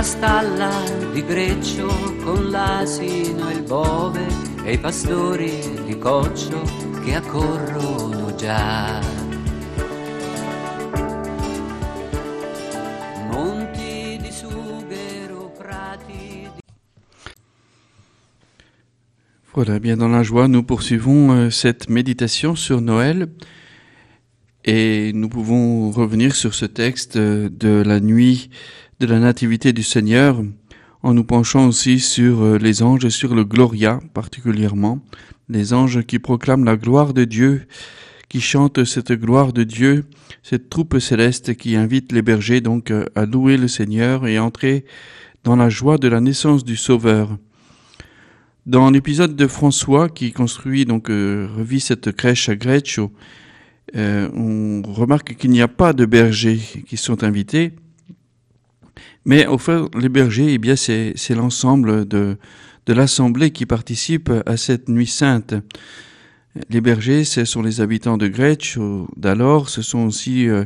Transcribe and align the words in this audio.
la 0.00 0.06
stalla 0.06 0.70
di 1.12 1.22
Greccio 1.22 1.86
con 2.24 2.48
l'asino 2.48 3.50
e 3.50 3.52
il 3.52 3.62
bove 3.64 4.26
e 4.64 4.72
i 4.72 4.78
pastori 4.78 5.60
di 5.84 5.98
coccio 5.98 6.62
che 7.04 7.16
accorrono 7.16 8.34
già. 8.34 8.98
Monti 13.30 14.18
di 14.22 14.32
sughero, 14.32 15.52
prati 15.58 16.48
di... 16.54 16.62
Voilà, 19.52 19.78
bien 19.80 19.98
dans 19.98 20.08
la 20.08 20.22
joie, 20.22 20.48
nous 20.48 20.62
poursuivons 20.62 21.32
euh, 21.32 21.50
cette 21.50 21.90
méditation 21.90 22.56
sur 22.56 22.80
Noël 22.80 23.26
et 24.64 25.12
nous 25.12 25.28
pouvons 25.28 25.90
revenir 25.90 26.34
sur 26.34 26.54
ce 26.54 26.64
texte 26.64 27.16
euh, 27.16 27.50
de 27.50 27.82
la 27.82 28.00
nuit 28.00 28.48
de 29.00 29.06
la 29.06 29.18
Nativité 29.18 29.72
du 29.72 29.82
Seigneur 29.82 30.42
en 31.02 31.14
nous 31.14 31.24
penchant 31.24 31.66
aussi 31.66 31.98
sur 31.98 32.42
euh, 32.42 32.58
les 32.58 32.82
anges 32.82 33.06
et 33.06 33.10
sur 33.10 33.34
le 33.34 33.44
Gloria 33.44 33.98
particulièrement, 34.12 35.00
les 35.48 35.72
anges 35.72 36.02
qui 36.04 36.18
proclament 36.18 36.64
la 36.64 36.76
gloire 36.76 37.14
de 37.14 37.24
Dieu, 37.24 37.66
qui 38.28 38.42
chantent 38.42 38.84
cette 38.84 39.12
gloire 39.12 39.54
de 39.54 39.64
Dieu, 39.64 40.04
cette 40.42 40.68
troupe 40.68 40.98
céleste 40.98 41.56
qui 41.56 41.76
invite 41.76 42.12
les 42.12 42.20
bergers 42.20 42.60
donc 42.60 42.90
euh, 42.90 43.06
à 43.14 43.24
louer 43.24 43.56
le 43.56 43.68
Seigneur 43.68 44.26
et 44.26 44.38
entrer 44.38 44.84
dans 45.44 45.56
la 45.56 45.70
joie 45.70 45.96
de 45.96 46.08
la 46.08 46.20
naissance 46.20 46.62
du 46.62 46.76
Sauveur. 46.76 47.38
Dans 48.66 48.90
l'épisode 48.90 49.34
de 49.34 49.46
François 49.46 50.10
qui 50.10 50.32
construit 50.32 50.84
donc 50.84 51.08
euh, 51.08 51.48
revit 51.56 51.80
cette 51.80 52.12
crèche 52.12 52.50
à 52.50 52.54
Greccio, 52.54 53.10
euh, 53.96 54.28
on 54.34 54.82
remarque 54.82 55.36
qu'il 55.36 55.50
n'y 55.50 55.62
a 55.62 55.68
pas 55.68 55.94
de 55.94 56.04
bergers 56.04 56.60
qui 56.86 56.98
sont 56.98 57.24
invités, 57.24 57.72
mais 59.24 59.46
au 59.46 59.58
fait, 59.58 59.80
les 59.98 60.08
bergers, 60.08 60.54
eh 60.54 60.58
bien, 60.58 60.76
c'est, 60.76 61.12
c'est 61.16 61.34
l'ensemble 61.34 62.06
de, 62.06 62.38
de 62.86 62.92
l'assemblée 62.92 63.50
qui 63.50 63.66
participe 63.66 64.32
à 64.46 64.56
cette 64.56 64.88
nuit 64.88 65.06
sainte. 65.06 65.54
Les 66.68 66.80
bergers, 66.80 67.24
ce 67.24 67.44
sont 67.44 67.62
les 67.62 67.80
habitants 67.80 68.16
de 68.16 68.26
Gretsch 68.26 68.78
d'alors, 69.16 69.68
ce 69.68 69.82
sont 69.82 70.06
aussi 70.06 70.48
euh, 70.48 70.64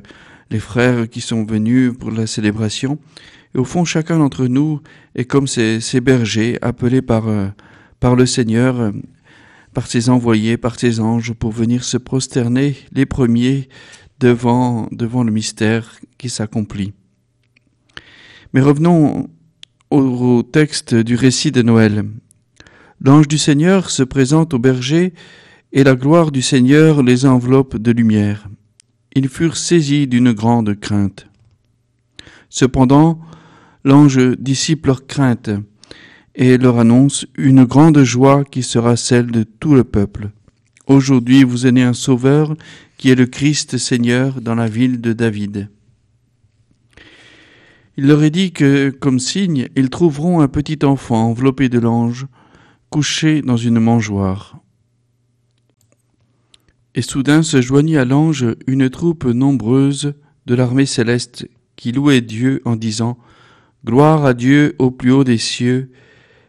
les 0.51 0.61
frères 0.61 1.09
qui 1.09 1.21
sont 1.21 1.45
venus 1.45 1.93
pour 1.99 2.11
la 2.11 2.27
célébration. 2.27 2.99
Et 3.55 3.59
au 3.59 3.65
fond, 3.65 3.85
chacun 3.85 4.19
d'entre 4.19 4.47
nous 4.47 4.81
est 5.15 5.27
comme 5.27 5.47
ces, 5.47 5.81
ces 5.81 6.01
bergers 6.01 6.59
appelés 6.63 7.03
par, 7.03 7.29
euh, 7.29 7.49
par 8.01 8.17
le 8.17 8.25
Seigneur, 8.25 8.81
euh, 8.81 8.93
par 9.75 9.87
ses 9.87 10.09
envoyés, 10.09 10.57
par 10.57 10.79
ses 10.79 11.01
anges, 11.01 11.33
pour 11.35 11.53
venir 11.53 11.85
se 11.85 11.99
prosterner 11.99 12.77
les 12.93 13.05
premiers 13.05 13.69
devant, 14.21 14.89
devant 14.91 15.23
le 15.23 15.33
mystère 15.33 15.99
qui 16.17 16.31
s'accomplit. 16.31 16.95
Mais 18.55 18.61
revenons 18.61 19.29
au, 19.91 20.43
texte 20.45 20.95
du 20.95 21.17
récit 21.17 21.51
de 21.51 21.61
Noël. 21.61 22.05
L'ange 23.01 23.27
du 23.27 23.37
Seigneur 23.37 23.91
se 23.91 24.05
présente 24.05 24.55
au 24.55 24.61
berger 24.61 25.13
et 25.73 25.83
la 25.83 25.97
gloire 25.97 26.31
du 26.31 26.41
Seigneur 26.41 27.03
les 27.03 27.27
enveloppe 27.27 27.77
de 27.77 27.91
lumière. 27.91 28.49
Ils 29.17 29.29
furent 29.29 29.57
saisis 29.57 30.07
d'une 30.07 30.31
grande 30.31 30.79
crainte. 30.79 31.27
Cependant, 32.49 33.19
l'ange 33.83 34.21
dissipe 34.39 34.87
leur 34.87 35.09
crainte 35.09 35.51
et 36.37 36.57
leur 36.57 36.79
annonce 36.79 37.27
une 37.37 37.65
grande 37.65 38.05
joie 38.05 38.45
qui 38.45 38.63
sera 38.63 38.97
celle 38.97 39.33
de 39.33 39.43
tout 39.43 39.75
le 39.75 39.83
peuple. 39.83 40.31
Aujourd'hui 40.87 41.43
vous 41.43 41.69
né 41.69 41.83
un 41.83 41.93
Sauveur 41.93 42.55
qui 42.99 43.11
est 43.11 43.17
le 43.17 43.27
Christ 43.27 43.79
Seigneur 43.79 44.41
dans 44.41 44.55
la 44.55 44.69
ville 44.69 45.01
de 45.01 45.13
David. 45.13 45.71
Il 47.97 48.07
leur 48.07 48.23
est 48.25 48.31
dit 48.31 48.53
que, 48.53 48.91
comme 48.91 49.21
signe, 49.21 49.69
ils 49.77 49.91
trouveront 49.91 50.41
un 50.41 50.49
petit 50.49 50.85
enfant 50.85 51.29
enveloppé 51.29 51.69
de 51.69 51.79
l'ange, 51.79 52.27
couché 52.91 53.43
dans 53.43 53.57
une 53.57 53.79
mangeoire. 53.79 54.59
Et 56.97 57.03
soudain 57.03 57.43
se 57.43 57.61
joignit 57.61 57.97
à 57.97 58.05
l'ange 58.05 58.47
une 58.67 58.89
troupe 58.91 59.25
nombreuse 59.25 60.15
de 60.47 60.55
l'armée 60.55 60.87
céleste 60.87 61.49
qui 61.77 61.93
louait 61.93 62.21
Dieu 62.21 62.63
en 62.65 62.77
disant 62.77 63.19
Gloire 63.85 64.25
à 64.25 64.35
Dieu 64.35 64.75
au 64.79 64.91
plus 64.91 65.13
haut 65.13 65.25
des 65.25 65.39
cieux 65.39 65.91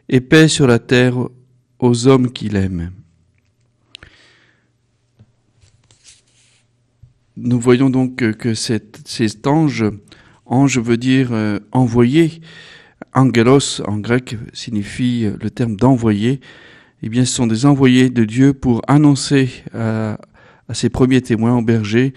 et 0.07 0.21
paix 0.21 0.47
sur 0.47 0.67
la 0.67 0.79
terre 0.79 1.17
aux 1.79 2.07
hommes 2.07 2.31
qu'il 2.31 2.55
aime. 2.55 2.91
Nous 7.37 7.59
voyons 7.59 7.89
donc 7.89 8.15
que, 8.37 8.53
cet, 8.53 9.01
cet 9.05 9.45
ange 9.47 9.83
Ange 10.45 10.79
veut 10.79 10.97
dire 10.97 11.29
euh, 11.31 11.59
envoyé. 11.71 12.41
Angelos 13.13 13.81
en 13.85 13.97
grec 13.97 14.37
signifie 14.53 15.25
euh, 15.25 15.37
le 15.41 15.49
terme 15.49 15.75
d'envoyer. 15.75 16.39
Eh 17.01 17.09
bien, 17.09 17.25
ce 17.25 17.33
sont 17.33 17.47
des 17.47 17.65
envoyés 17.65 18.09
de 18.09 18.23
Dieu 18.23 18.53
pour 18.53 18.81
annoncer 18.87 19.49
à, 19.73 20.17
ses 20.73 20.89
premiers 20.89 21.21
témoins 21.21 21.57
au 21.57 21.61
berger 21.61 22.13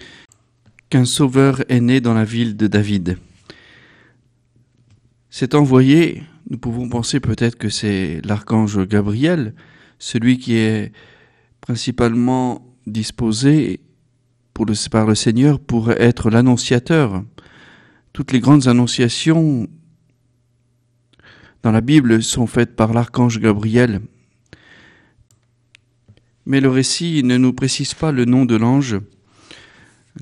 qu'un 0.89 1.05
sauveur 1.05 1.63
est 1.69 1.81
né 1.81 2.01
dans 2.01 2.13
la 2.13 2.23
ville 2.23 2.57
de 2.57 2.67
David. 2.67 3.17
Cet 5.29 5.53
envoyé, 5.53 6.23
nous 6.49 6.57
pouvons 6.57 6.89
penser 6.89 7.19
peut-être 7.19 7.55
que 7.55 7.69
c'est 7.69 8.21
l'archange 8.25 8.87
Gabriel, 8.87 9.53
celui 9.99 10.39
qui 10.39 10.55
est 10.55 10.91
principalement 11.61 12.65
disposé 12.87 13.81
par 14.91 15.05
le 15.05 15.15
Seigneur 15.15 15.59
pour 15.59 15.91
être 15.91 16.29
l'annonciateur 16.29 17.23
toutes 18.13 18.31
les 18.31 18.39
grandes 18.39 18.67
annonciations 18.67 19.67
dans 21.63 21.71
la 21.71 21.81
Bible 21.81 22.23
sont 22.23 22.47
faites 22.47 22.75
par 22.75 22.93
l'archange 22.93 23.39
Gabriel. 23.39 24.01
Mais 26.45 26.61
le 26.61 26.69
récit 26.69 27.23
ne 27.23 27.37
nous 27.37 27.53
précise 27.53 27.93
pas 27.93 28.11
le 28.11 28.25
nom 28.25 28.45
de 28.45 28.55
l'ange, 28.55 28.97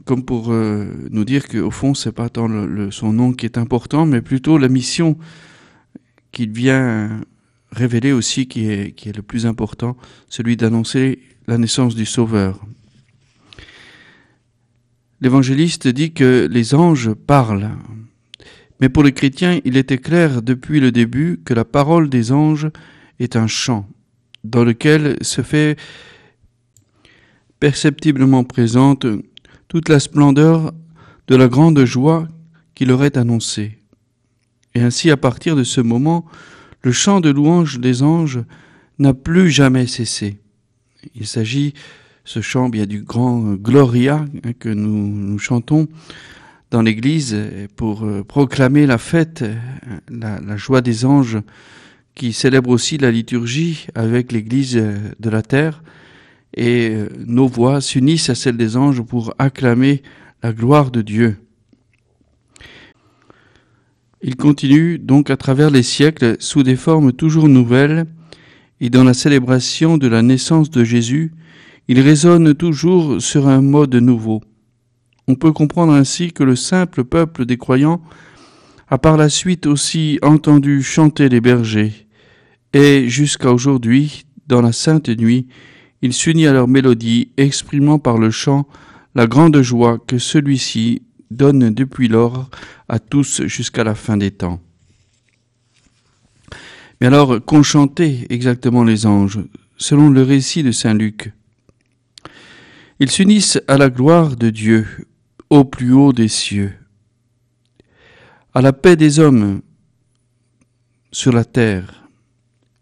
comme 0.05 0.25
pour 0.25 0.51
euh, 0.51 0.85
nous 1.09 1.25
dire 1.25 1.47
qu'au 1.47 1.71
fond, 1.71 1.93
c'est 1.93 2.11
pas 2.11 2.29
tant 2.29 2.49
son 2.91 3.13
nom 3.13 3.33
qui 3.33 3.45
est 3.45 3.57
important, 3.57 4.05
mais 4.05 4.21
plutôt 4.21 4.57
la 4.57 4.67
mission 4.67 5.17
qu'il 6.31 6.51
vient 6.51 7.21
révéler 7.71 8.11
aussi 8.11 8.47
qui 8.47 8.65
est 8.65 9.15
le 9.15 9.21
plus 9.21 9.45
important, 9.45 9.95
celui 10.29 10.57
d'annoncer 10.57 11.19
la 11.47 11.57
naissance 11.57 11.95
du 11.95 12.05
Sauveur. 12.05 12.59
L'évangéliste 15.21 15.87
dit 15.87 16.13
que 16.13 16.47
les 16.49 16.75
anges 16.75 17.13
parlent. 17.13 17.71
Mais 18.79 18.89
pour 18.89 19.03
les 19.03 19.13
chrétiens, 19.13 19.59
il 19.65 19.77
était 19.77 19.97
clair 19.97 20.41
depuis 20.41 20.79
le 20.79 20.91
début 20.91 21.39
que 21.43 21.53
la 21.53 21.65
parole 21.65 22.09
des 22.09 22.31
anges 22.31 22.69
est 23.19 23.35
un 23.35 23.47
chant 23.47 23.87
dans 24.43 24.63
lequel 24.63 25.17
se 25.21 25.41
fait 25.41 25.77
perceptiblement 27.59 28.43
présente 28.43 29.05
toute 29.67 29.89
la 29.89 29.99
splendeur 29.99 30.71
de 31.27 31.35
la 31.35 31.47
grande 31.47 31.83
joie 31.85 32.27
qui 32.75 32.85
leur 32.85 33.03
est 33.03 33.17
annoncée. 33.17 33.79
Et 34.75 34.81
ainsi, 34.81 35.09
à 35.09 35.17
partir 35.17 35.55
de 35.55 35.63
ce 35.63 35.81
moment, 35.81 36.25
le 36.83 36.91
chant 36.91 37.19
de 37.19 37.29
louange 37.29 37.79
des 37.79 38.03
anges 38.03 38.39
n'a 38.99 39.13
plus 39.13 39.49
jamais 39.49 39.87
cessé. 39.87 40.37
Il 41.15 41.25
s'agit 41.25 41.73
ce 42.27 42.41
chant 42.41 42.67
bien 42.67 42.85
du 42.85 43.03
grand 43.03 43.53
Gloria 43.53 44.25
hein, 44.43 44.51
que 44.59 44.67
nous, 44.67 45.39
chantons 45.39 45.87
dans 46.71 46.81
l'Église 46.81 47.33
pour 47.77 48.03
euh, 48.03 48.21
proclamer 48.21 48.85
la 48.85 48.97
fête, 48.97 49.45
la, 50.09 50.57
joie 50.57 50.81
des 50.81 51.05
anges 51.05 51.37
qui 52.15 52.33
célèbre 52.33 52.69
aussi 52.69 52.97
la 52.97 53.11
liturgie 53.11 53.87
avec 53.95 54.33
l'Église 54.33 54.75
de 54.75 55.29
la 55.29 55.41
terre. 55.41 55.81
Et 56.53 56.89
euh, 56.89 57.07
nos 57.25 57.47
voix 57.47 57.79
s'unissent 57.79 58.29
à 58.29 58.35
celles 58.35 58.57
des 58.57 58.75
anges 58.75 59.01
pour 59.01 59.33
acclamer 59.39 60.03
la 60.43 60.51
gloire 60.51 60.91
de 60.91 61.01
Dieu. 61.01 61.37
Il 64.21 64.35
continue 64.35 64.99
donc 64.99 65.29
à 65.29 65.37
travers 65.37 65.69
les 65.69 65.83
siècles 65.83 66.35
sous 66.39 66.63
des 66.63 66.75
formes 66.75 67.13
toujours 67.13 67.47
nouvelles 67.47 68.05
et 68.81 68.89
dans 68.89 69.05
la 69.05 69.13
célébration 69.13 69.97
de 69.97 70.07
la 70.07 70.21
naissance 70.21 70.69
de 70.69 70.83
Jésus, 70.83 71.31
il 71.87 71.99
résonne 72.01 72.53
toujours 72.53 73.21
sur 73.21 73.47
un 73.47 73.61
mode 73.61 73.95
nouveau. 73.95 74.41
On 75.27 75.35
peut 75.35 75.51
comprendre 75.51 75.93
ainsi 75.93 76.31
que 76.31 76.43
le 76.43 76.55
simple 76.55 77.03
peuple 77.03 77.45
des 77.45 77.57
croyants 77.57 78.01
a 78.89 78.97
par 78.97 79.17
la 79.17 79.29
suite 79.29 79.65
aussi 79.65 80.19
entendu 80.21 80.81
chanter 80.81 81.29
les 81.29 81.41
bergers, 81.41 82.07
et 82.73 83.07
jusqu'à 83.09 83.51
aujourd'hui, 83.51 84.25
dans 84.47 84.61
la 84.61 84.71
sainte 84.71 85.09
nuit, 85.09 85.47
il 86.01 86.13
s'unit 86.13 86.47
à 86.47 86.53
leur 86.53 86.67
mélodie, 86.67 87.31
exprimant 87.37 87.99
par 87.99 88.17
le 88.17 88.31
chant 88.31 88.67
la 89.15 89.27
grande 89.27 89.61
joie 89.61 89.97
que 89.97 90.17
celui-ci 90.17 91.01
donne 91.31 91.73
depuis 91.73 92.07
lors 92.07 92.49
à 92.87 92.99
tous 92.99 93.41
jusqu'à 93.45 93.83
la 93.83 93.95
fin 93.95 94.15
des 94.15 94.31
temps. 94.31 94.61
Mais 97.01 97.07
alors, 97.07 97.43
qu'ont 97.43 97.63
chanté 97.63 98.25
exactement 98.29 98.83
les 98.83 99.05
anges 99.05 99.39
Selon 99.77 100.09
le 100.09 100.23
récit 100.23 100.63
de 100.63 100.71
Saint 100.71 100.95
Luc, 100.95 101.31
ils 102.99 103.11
s'unissent 103.11 103.61
à 103.67 103.77
la 103.77 103.89
gloire 103.89 104.35
de 104.35 104.49
Dieu 104.49 105.07
au 105.49 105.63
plus 105.63 105.93
haut 105.93 106.13
des 106.13 106.27
cieux, 106.27 106.73
à 108.53 108.61
la 108.61 108.73
paix 108.73 108.95
des 108.95 109.19
hommes 109.19 109.61
sur 111.11 111.31
la 111.31 111.45
terre. 111.45 112.09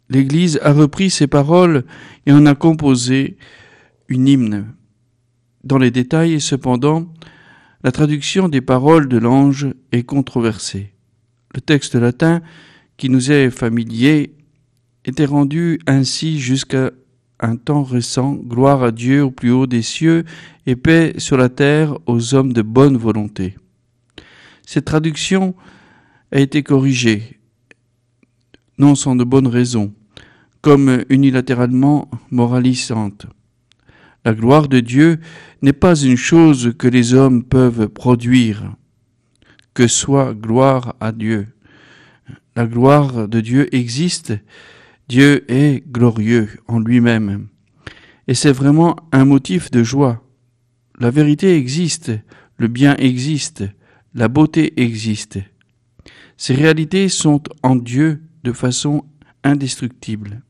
L'Église 0.09 0.59
a 0.63 0.71
repris 0.71 1.09
ces 1.09 1.27
paroles 1.27 1.83
et 2.25 2.31
en 2.31 2.45
a 2.45 2.55
composé 2.55 3.37
une 4.07 4.27
hymne. 4.27 4.73
Dans 5.63 5.77
les 5.77 5.91
détails, 5.91 6.39
cependant, 6.39 7.11
la 7.83 7.91
traduction 7.91 8.47
des 8.49 8.61
paroles 8.61 9.07
de 9.07 9.17
l'ange 9.17 9.67
est 9.91 10.03
controversée. 10.03 10.93
Le 11.53 11.61
texte 11.61 11.95
latin 11.95 12.41
qui 12.97 13.09
nous 13.09 13.31
est 13.31 13.49
familier 13.49 14.35
était 15.05 15.25
rendu 15.25 15.79
ainsi 15.87 16.39
jusqu'à 16.39 16.91
un 17.39 17.55
temps 17.55 17.83
récent, 17.83 18.33
gloire 18.33 18.83
à 18.83 18.91
Dieu 18.91 19.23
au 19.23 19.31
plus 19.31 19.51
haut 19.51 19.67
des 19.67 19.81
cieux 19.81 20.23
et 20.65 20.75
paix 20.75 21.13
sur 21.17 21.37
la 21.37 21.49
terre 21.49 21.97
aux 22.05 22.33
hommes 22.33 22.53
de 22.53 22.61
bonne 22.61 22.97
volonté. 22.97 23.55
Cette 24.65 24.85
traduction 24.85 25.55
a 26.31 26.39
été 26.39 26.63
corrigée, 26.63 27.39
non 28.77 28.95
sans 28.95 29.15
de 29.15 29.23
bonnes 29.23 29.47
raisons, 29.47 29.93
comme 30.61 31.03
unilatéralement 31.09 32.09
moralisante. 32.31 33.27
La 34.23 34.33
gloire 34.33 34.67
de 34.67 34.79
Dieu 34.79 35.19
n'est 35.61 35.73
pas 35.73 35.95
une 35.95 36.17
chose 36.17 36.73
que 36.79 36.87
les 36.87 37.13
hommes 37.13 37.43
peuvent 37.43 37.87
produire, 37.89 38.75
que 39.75 39.87
soit 39.87 40.33
gloire 40.33 40.95
à 40.99 41.11
Dieu. 41.11 41.47
La 42.55 42.65
gloire 42.65 43.27
de 43.27 43.39
Dieu 43.41 43.73
existe, 43.75 44.33
Dieu 45.07 45.49
est 45.51 45.83
glorieux 45.87 46.49
en 46.67 46.79
lui-même. 46.79 47.47
Et 48.27 48.33
c'est 48.33 48.51
vraiment 48.51 48.95
un 49.11 49.25
motif 49.25 49.69
de 49.69 49.83
joie. 49.83 50.23
La 50.99 51.11
vérité 51.11 51.55
existe, 51.55 52.11
le 52.57 52.67
bien 52.67 52.95
existe, 52.97 53.63
la 54.15 54.27
beauté 54.27 54.81
existe. 54.81 55.39
Ces 56.37 56.55
réalités 56.55 57.07
sont 57.09 57.43
en 57.61 57.75
Dieu 57.75 58.23
de 58.43 58.51
façon 58.51 59.05
indestructible. 59.43 60.41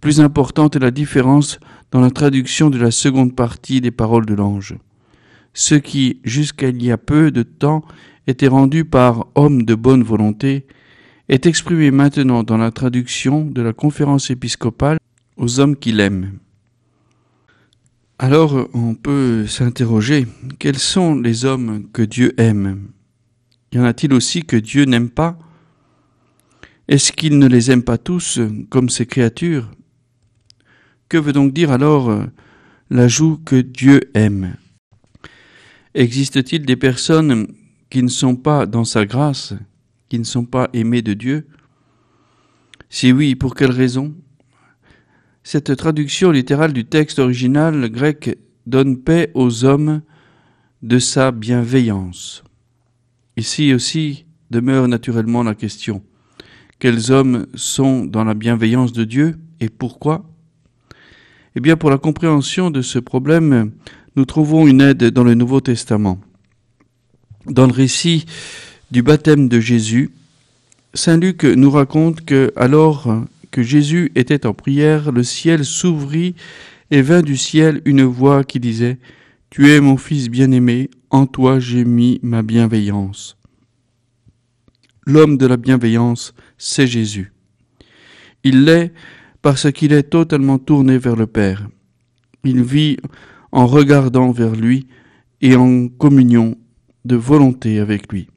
Plus 0.00 0.20
importante 0.20 0.76
est 0.76 0.80
la 0.80 0.90
différence 0.90 1.58
dans 1.90 2.00
la 2.00 2.10
traduction 2.10 2.70
de 2.70 2.78
la 2.78 2.90
seconde 2.90 3.34
partie 3.34 3.80
des 3.80 3.90
paroles 3.90 4.26
de 4.26 4.34
l'ange. 4.34 4.76
Ce 5.54 5.74
qui, 5.74 6.20
jusqu'à 6.24 6.68
il 6.68 6.82
y 6.82 6.90
a 6.90 6.98
peu 6.98 7.30
de 7.30 7.42
temps, 7.42 7.82
était 8.26 8.48
rendu 8.48 8.84
par 8.84 9.26
homme 9.34 9.64
de 9.64 9.74
bonne 9.74 10.02
volonté, 10.02 10.66
est 11.32 11.46
exprimé 11.46 11.90
maintenant 11.90 12.42
dans 12.42 12.58
la 12.58 12.70
traduction 12.70 13.46
de 13.46 13.62
la 13.62 13.72
conférence 13.72 14.28
épiscopale 14.28 14.98
aux 15.38 15.60
hommes 15.60 15.76
qui 15.76 15.90
l'aiment. 15.90 16.38
Alors 18.18 18.68
on 18.74 18.94
peut 18.94 19.46
s'interroger, 19.46 20.26
quels 20.58 20.78
sont 20.78 21.14
les 21.14 21.46
hommes 21.46 21.88
que 21.90 22.02
Dieu 22.02 22.38
aime? 22.38 22.88
Y 23.72 23.78
en 23.78 23.84
a-t-il 23.84 24.12
aussi 24.12 24.42
que 24.42 24.58
Dieu 24.58 24.84
n'aime 24.84 25.08
pas? 25.08 25.38
Est-ce 26.86 27.12
qu'il 27.12 27.38
ne 27.38 27.46
les 27.46 27.70
aime 27.70 27.82
pas 27.82 27.96
tous 27.96 28.38
comme 28.68 28.90
ses 28.90 29.06
créatures? 29.06 29.70
Que 31.08 31.16
veut 31.16 31.32
donc 31.32 31.54
dire 31.54 31.70
alors 31.70 32.26
l'ajout 32.90 33.40
que 33.42 33.56
Dieu 33.56 34.02
aime? 34.12 34.56
Existe-t-il 35.94 36.66
des 36.66 36.76
personnes 36.76 37.46
qui 37.88 38.02
ne 38.02 38.08
sont 38.08 38.36
pas 38.36 38.66
dans 38.66 38.84
sa 38.84 39.06
grâce, 39.06 39.54
qui 40.12 40.18
ne 40.18 40.24
sont 40.24 40.44
pas 40.44 40.68
aimés 40.74 41.00
de 41.00 41.14
Dieu? 41.14 41.46
Si 42.90 43.12
oui, 43.12 43.34
pour 43.34 43.54
quelle 43.54 43.70
raison? 43.70 44.14
Cette 45.42 45.74
traduction 45.74 46.30
littérale 46.30 46.74
du 46.74 46.84
texte 46.84 47.18
original 47.18 47.88
grec 47.88 48.36
donne 48.66 48.98
paix 48.98 49.30
aux 49.32 49.64
hommes 49.64 50.02
de 50.82 50.98
sa 50.98 51.30
bienveillance. 51.30 52.44
Ici 53.38 53.72
aussi 53.72 54.26
demeure 54.50 54.86
naturellement 54.86 55.42
la 55.42 55.54
question. 55.54 56.02
Quels 56.78 57.10
hommes 57.10 57.46
sont 57.54 58.04
dans 58.04 58.24
la 58.24 58.34
bienveillance 58.34 58.92
de 58.92 59.04
Dieu 59.04 59.38
et 59.60 59.70
pourquoi? 59.70 60.30
Eh 61.56 61.60
bien, 61.60 61.78
pour 61.78 61.88
la 61.88 61.96
compréhension 61.96 62.70
de 62.70 62.82
ce 62.82 62.98
problème, 62.98 63.72
nous 64.16 64.26
trouvons 64.26 64.66
une 64.66 64.82
aide 64.82 65.04
dans 65.04 65.24
le 65.24 65.32
Nouveau 65.32 65.62
Testament. 65.62 66.20
Dans 67.46 67.66
le 67.66 67.72
récit 67.72 68.26
du 68.92 69.02
baptême 69.02 69.48
de 69.48 69.58
Jésus, 69.58 70.10
Saint 70.92 71.16
Luc 71.16 71.44
nous 71.44 71.70
raconte 71.70 72.26
que 72.26 72.52
alors 72.56 73.24
que 73.50 73.62
Jésus 73.62 74.12
était 74.16 74.44
en 74.44 74.52
prière, 74.52 75.12
le 75.12 75.22
ciel 75.22 75.64
s'ouvrit 75.64 76.34
et 76.90 77.00
vint 77.00 77.22
du 77.22 77.38
ciel 77.38 77.80
une 77.86 78.02
voix 78.02 78.44
qui 78.44 78.60
disait 78.60 78.98
Tu 79.48 79.70
es 79.70 79.80
mon 79.80 79.96
fils 79.96 80.28
bien-aimé, 80.28 80.90
en 81.08 81.24
toi 81.24 81.58
j'ai 81.58 81.86
mis 81.86 82.20
ma 82.22 82.42
bienveillance. 82.42 83.38
L'homme 85.06 85.38
de 85.38 85.46
la 85.46 85.56
bienveillance, 85.56 86.34
c'est 86.58 86.86
Jésus. 86.86 87.32
Il 88.44 88.64
l'est 88.64 88.92
parce 89.40 89.72
qu'il 89.72 89.94
est 89.94 90.10
totalement 90.10 90.58
tourné 90.58 90.98
vers 90.98 91.16
le 91.16 91.26
Père. 91.26 91.66
Il 92.44 92.62
vit 92.62 92.98
en 93.52 93.66
regardant 93.66 94.32
vers 94.32 94.54
lui 94.54 94.86
et 95.40 95.56
en 95.56 95.88
communion 95.88 96.58
de 97.06 97.16
volonté 97.16 97.78
avec 97.78 98.12
lui. 98.12 98.28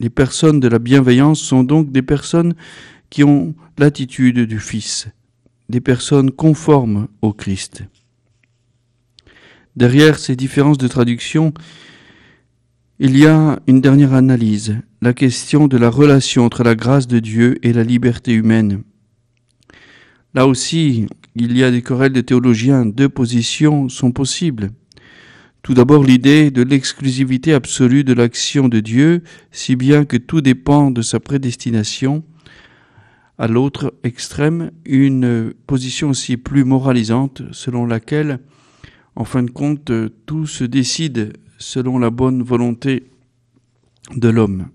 Les 0.00 0.10
personnes 0.10 0.60
de 0.60 0.68
la 0.68 0.78
bienveillance 0.78 1.40
sont 1.40 1.64
donc 1.64 1.90
des 1.90 2.02
personnes 2.02 2.54
qui 3.10 3.24
ont 3.24 3.54
l'attitude 3.78 4.40
du 4.40 4.60
Fils, 4.60 5.08
des 5.68 5.80
personnes 5.80 6.30
conformes 6.30 7.08
au 7.20 7.32
Christ. 7.32 7.84
Derrière 9.74 10.18
ces 10.18 10.36
différences 10.36 10.78
de 10.78 10.88
traduction, 10.88 11.52
il 13.00 13.16
y 13.16 13.26
a 13.26 13.60
une 13.66 13.80
dernière 13.80 14.12
analyse, 14.14 14.76
la 15.00 15.14
question 15.14 15.68
de 15.68 15.76
la 15.76 15.88
relation 15.88 16.44
entre 16.44 16.64
la 16.64 16.74
grâce 16.74 17.06
de 17.06 17.20
Dieu 17.20 17.58
et 17.62 17.72
la 17.72 17.84
liberté 17.84 18.32
humaine. 18.32 18.82
Là 20.34 20.46
aussi, 20.46 21.06
il 21.36 21.56
y 21.56 21.62
a 21.62 21.70
des 21.70 21.82
querelles 21.82 22.12
de 22.12 22.20
théologiens, 22.20 22.84
deux 22.84 23.08
positions 23.08 23.88
sont 23.88 24.12
possibles. 24.12 24.70
Tout 25.62 25.74
d'abord 25.74 26.04
l'idée 26.04 26.50
de 26.50 26.62
l'exclusivité 26.62 27.52
absolue 27.52 28.04
de 28.04 28.14
l'action 28.14 28.68
de 28.68 28.80
Dieu, 28.80 29.22
si 29.50 29.76
bien 29.76 30.04
que 30.04 30.16
tout 30.16 30.40
dépend 30.40 30.90
de 30.90 31.02
sa 31.02 31.20
prédestination. 31.20 32.24
À 33.38 33.48
l'autre 33.48 33.94
extrême, 34.02 34.70
une 34.84 35.52
position 35.66 36.10
aussi 36.10 36.36
plus 36.36 36.64
moralisante, 36.64 37.42
selon 37.52 37.86
laquelle, 37.86 38.40
en 39.16 39.24
fin 39.24 39.42
de 39.42 39.50
compte, 39.50 39.92
tout 40.26 40.46
se 40.46 40.64
décide 40.64 41.34
selon 41.58 41.98
la 41.98 42.10
bonne 42.10 42.42
volonté 42.42 43.10
de 44.16 44.28
l'homme. 44.28 44.68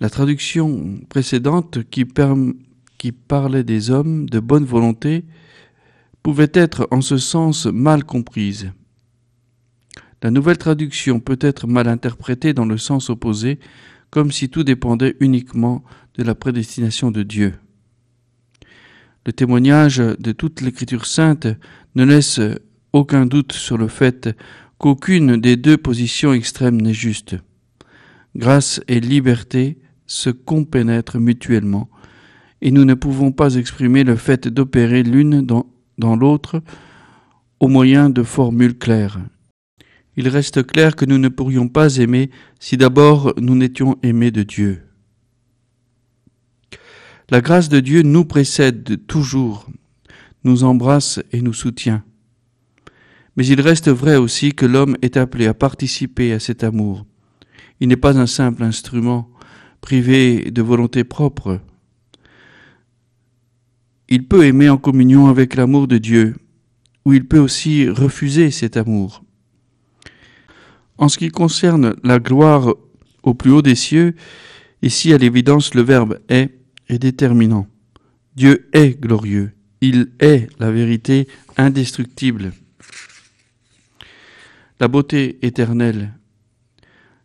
La 0.00 0.10
traduction 0.10 0.98
précédente 1.08 1.84
qui, 1.90 2.06
qui 2.98 3.12
parlait 3.12 3.64
des 3.64 3.90
hommes 3.90 4.28
de 4.28 4.40
bonne 4.40 4.64
volonté 4.64 5.24
pouvait 6.22 6.50
être 6.52 6.88
en 6.90 7.00
ce 7.00 7.16
sens 7.16 7.66
mal 7.66 8.04
comprise. 8.04 8.72
La 10.22 10.30
nouvelle 10.30 10.58
traduction 10.58 11.20
peut 11.20 11.38
être 11.40 11.66
mal 11.66 11.86
interprétée 11.86 12.52
dans 12.52 12.64
le 12.64 12.78
sens 12.78 13.08
opposé, 13.08 13.60
comme 14.10 14.32
si 14.32 14.48
tout 14.48 14.64
dépendait 14.64 15.16
uniquement 15.20 15.84
de 16.16 16.24
la 16.24 16.34
prédestination 16.34 17.10
de 17.10 17.22
Dieu. 17.22 17.54
Le 19.26 19.32
témoignage 19.32 19.98
de 19.98 20.32
toute 20.32 20.60
l'écriture 20.60 21.06
sainte 21.06 21.46
ne 21.94 22.04
laisse 22.04 22.40
aucun 22.92 23.26
doute 23.26 23.52
sur 23.52 23.78
le 23.78 23.88
fait 23.88 24.30
qu'aucune 24.78 25.36
des 25.36 25.56
deux 25.56 25.76
positions 25.76 26.32
extrêmes 26.32 26.80
n'est 26.80 26.94
juste. 26.94 27.36
Grâce 28.34 28.80
et 28.88 29.00
liberté 29.00 29.78
se 30.06 30.30
compénètrent 30.30 31.18
mutuellement, 31.18 31.90
et 32.60 32.70
nous 32.70 32.84
ne 32.84 32.94
pouvons 32.94 33.30
pas 33.30 33.54
exprimer 33.54 34.02
le 34.02 34.16
fait 34.16 34.48
d'opérer 34.48 35.02
l'une 35.02 35.42
dans, 35.42 36.16
l'autre 36.16 36.62
au 37.60 37.68
moyen 37.68 38.10
de 38.10 38.22
formules 38.22 38.78
claires 38.78 39.18
il 40.18 40.26
reste 40.26 40.66
clair 40.66 40.96
que 40.96 41.04
nous 41.04 41.16
ne 41.16 41.28
pourrions 41.28 41.68
pas 41.68 41.98
aimer 41.98 42.30
si 42.58 42.76
d'abord 42.76 43.32
nous 43.40 43.54
n'étions 43.54 43.96
aimés 44.02 44.32
de 44.32 44.42
Dieu. 44.42 44.82
La 47.30 47.40
grâce 47.40 47.68
de 47.68 47.78
Dieu 47.78 48.02
nous 48.02 48.24
précède 48.24 49.06
toujours, 49.06 49.68
nous 50.42 50.64
embrasse 50.64 51.20
et 51.30 51.40
nous 51.40 51.52
soutient. 51.52 52.02
Mais 53.36 53.46
il 53.46 53.60
reste 53.60 53.88
vrai 53.90 54.16
aussi 54.16 54.54
que 54.54 54.66
l'homme 54.66 54.96
est 55.02 55.16
appelé 55.16 55.46
à 55.46 55.54
participer 55.54 56.32
à 56.32 56.40
cet 56.40 56.64
amour. 56.64 57.06
Il 57.78 57.86
n'est 57.86 57.96
pas 57.96 58.18
un 58.18 58.26
simple 58.26 58.64
instrument, 58.64 59.30
privé 59.80 60.50
de 60.50 60.62
volonté 60.62 61.04
propre. 61.04 61.60
Il 64.08 64.26
peut 64.26 64.44
aimer 64.46 64.68
en 64.68 64.78
communion 64.78 65.28
avec 65.28 65.54
l'amour 65.54 65.86
de 65.86 65.98
Dieu, 65.98 66.34
ou 67.04 67.12
il 67.12 67.28
peut 67.28 67.38
aussi 67.38 67.88
refuser 67.88 68.50
cet 68.50 68.76
amour. 68.76 69.22
En 70.98 71.08
ce 71.08 71.18
qui 71.18 71.28
concerne 71.28 71.94
la 72.02 72.18
gloire 72.18 72.74
au 73.22 73.34
plus 73.34 73.50
haut 73.52 73.62
des 73.62 73.76
cieux, 73.76 74.14
ici 74.82 75.12
à 75.12 75.18
l'évidence 75.18 75.74
le 75.74 75.82
verbe 75.82 76.18
est 76.28 76.58
est 76.88 76.98
déterminant. 76.98 77.66
Dieu 78.34 78.68
est 78.72 79.00
glorieux, 79.00 79.52
il 79.80 80.12
est 80.20 80.48
la 80.58 80.70
vérité 80.70 81.28
indestructible. 81.56 82.52
La 84.80 84.88
beauté 84.88 85.38
éternelle, 85.42 86.14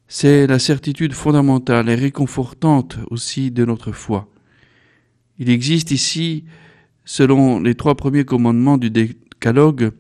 C'est 0.08 0.46
la 0.46 0.60
certitude 0.60 1.14
fondamentale 1.14 1.90
et 1.90 1.96
réconfortante 1.96 3.00
aussi 3.10 3.50
de 3.50 3.66
notre 3.66 3.92
foi. 3.92 4.30
Il 5.40 5.50
existe 5.50 5.90
ici, 5.90 6.46
selon 7.04 7.60
les 7.60 7.74
trois 7.74 7.96
premiers 7.96 8.26
commandements 8.26 8.78
du 8.78 8.92
décalogue, 8.92 9.92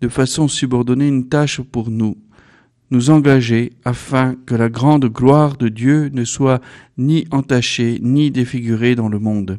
de 0.00 0.08
façon 0.08 0.48
subordonnée 0.48 1.06
une 1.06 1.28
tâche 1.28 1.60
pour 1.60 1.88
nous, 1.90 2.16
nous 2.90 3.10
engager 3.10 3.72
afin 3.84 4.34
que 4.46 4.54
la 4.54 4.68
grande 4.68 5.06
gloire 5.06 5.56
de 5.56 5.68
Dieu 5.68 6.10
ne 6.12 6.24
soit 6.24 6.60
ni 6.98 7.26
entachée 7.30 7.98
ni 8.02 8.30
défigurée 8.30 8.94
dans 8.94 9.08
le 9.08 9.18
monde, 9.18 9.58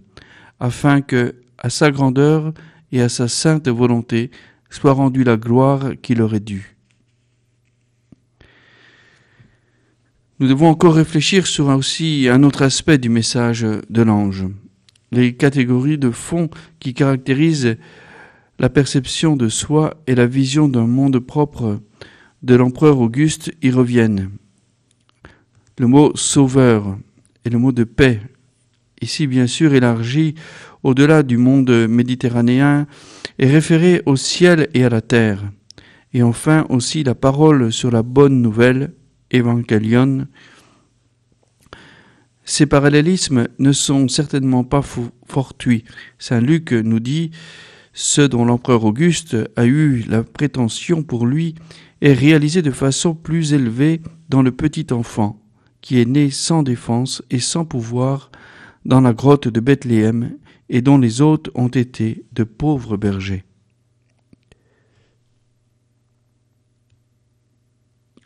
afin 0.59 1.01
que, 1.01 1.35
à 1.57 1.69
sa 1.69 1.91
grandeur 1.91 2.53
et 2.91 3.01
à 3.01 3.09
sa 3.09 3.27
sainte 3.27 3.69
volonté, 3.69 4.31
soit 4.69 4.93
rendue 4.93 5.23
la 5.23 5.38
gloire 5.38 5.91
qu'il 6.01 6.21
aurait 6.21 6.39
due. 6.39 6.75
Nous 10.39 10.47
devons 10.47 10.69
encore 10.69 10.95
réfléchir 10.95 11.45
sur 11.45 11.67
aussi 11.67 12.27
un 12.27 12.41
autre 12.41 12.63
aspect 12.63 12.97
du 12.97 13.09
message 13.09 13.61
de 13.61 14.01
l'ange, 14.01 14.47
les 15.11 15.35
catégories 15.35 16.00
de 16.00 16.09
fond 16.09 16.50
qui 16.79 16.93
caractérisent 16.93 17.77
la 18.57 18.69
perception 18.69 19.35
de 19.35 19.50
soi 19.50 20.01
et 20.07 20.15
la 20.15 20.25
vision 20.25 20.67
d'un 20.67 20.88
monde 20.88 21.19
propre 21.19 21.79
de 22.43 22.55
l'empereur 22.55 23.00
Auguste 23.00 23.51
y 23.62 23.71
reviennent. 23.71 24.31
Le 25.77 25.88
mot 25.88 26.12
sauveur 26.15 26.98
et 27.45 27.50
le 27.50 27.57
mot 27.57 27.71
de 27.71 27.83
paix, 27.83 28.19
ici 29.01 29.27
bien 29.27 29.48
sûr 29.48 29.74
élargi 29.74 30.36
au-delà 30.83 31.24
du 31.24 31.38
monde 31.38 31.69
méditerranéen, 31.88 32.88
est 33.39 33.50
référé 33.50 34.01
au 34.05 34.15
ciel 34.15 34.69
et 34.74 34.83
à 34.83 34.89
la 34.89 35.01
terre. 35.01 35.43
Et 36.13 36.24
enfin 36.24 36.65
aussi 36.69 37.03
la 37.03 37.15
parole 37.15 37.71
sur 37.71 37.91
la 37.91 38.03
bonne 38.03 38.41
nouvelle, 38.41 38.93
Evangelion. 39.33 40.27
Ces 42.43 42.65
parallélismes 42.65 43.48
ne 43.60 43.71
sont 43.71 44.07
certainement 44.07 44.63
pas 44.63 44.83
fortuits. 45.27 45.86
Saint 46.19 46.41
Luc 46.41 46.74
nous 46.74 47.00
dit 47.00 47.31
ce 47.93 48.21
dont 48.21 48.45
l'empereur 48.45 48.86
Auguste 48.86 49.38
a 49.55 49.65
eu 49.65 50.03
la 50.07 50.24
prétention 50.24 51.03
pour 51.03 51.25
lui 51.25 51.55
est 52.01 52.13
réalisé 52.13 52.62
de 52.62 52.71
façon 52.71 53.13
plus 53.13 53.53
élevée 53.53 54.01
dans 54.29 54.41
le 54.41 54.51
petit 54.51 54.88
enfant, 54.91 55.41
qui 55.81 56.00
est 56.00 56.05
né 56.05 56.29
sans 56.31 56.63
défense 56.63 57.21
et 57.29 57.39
sans 57.39 57.65
pouvoir 57.65 58.31
dans 58.86 59.01
la 59.01 59.13
grotte 59.13 59.48
de 59.48 59.60
Bethléem 59.60 60.38
et 60.69 60.81
dont 60.81 60.98
les 60.98 61.21
hôtes 61.21 61.50
ont 61.53 61.67
été 61.67 62.25
de 62.31 62.43
pauvres 62.43 62.98
bergers. 62.98 63.43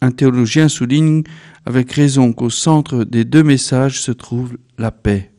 Un 0.01 0.11
théologien 0.11 0.67
souligne 0.69 1.23
avec 1.65 1.91
raison 1.91 2.31
qu'au 2.31 2.51
centre 2.51 3.03
des 3.03 3.25
deux 3.25 3.43
messages 3.43 3.99
se 4.01 4.11
trouve 4.11 4.57
la 4.77 4.91
paix 4.91 5.34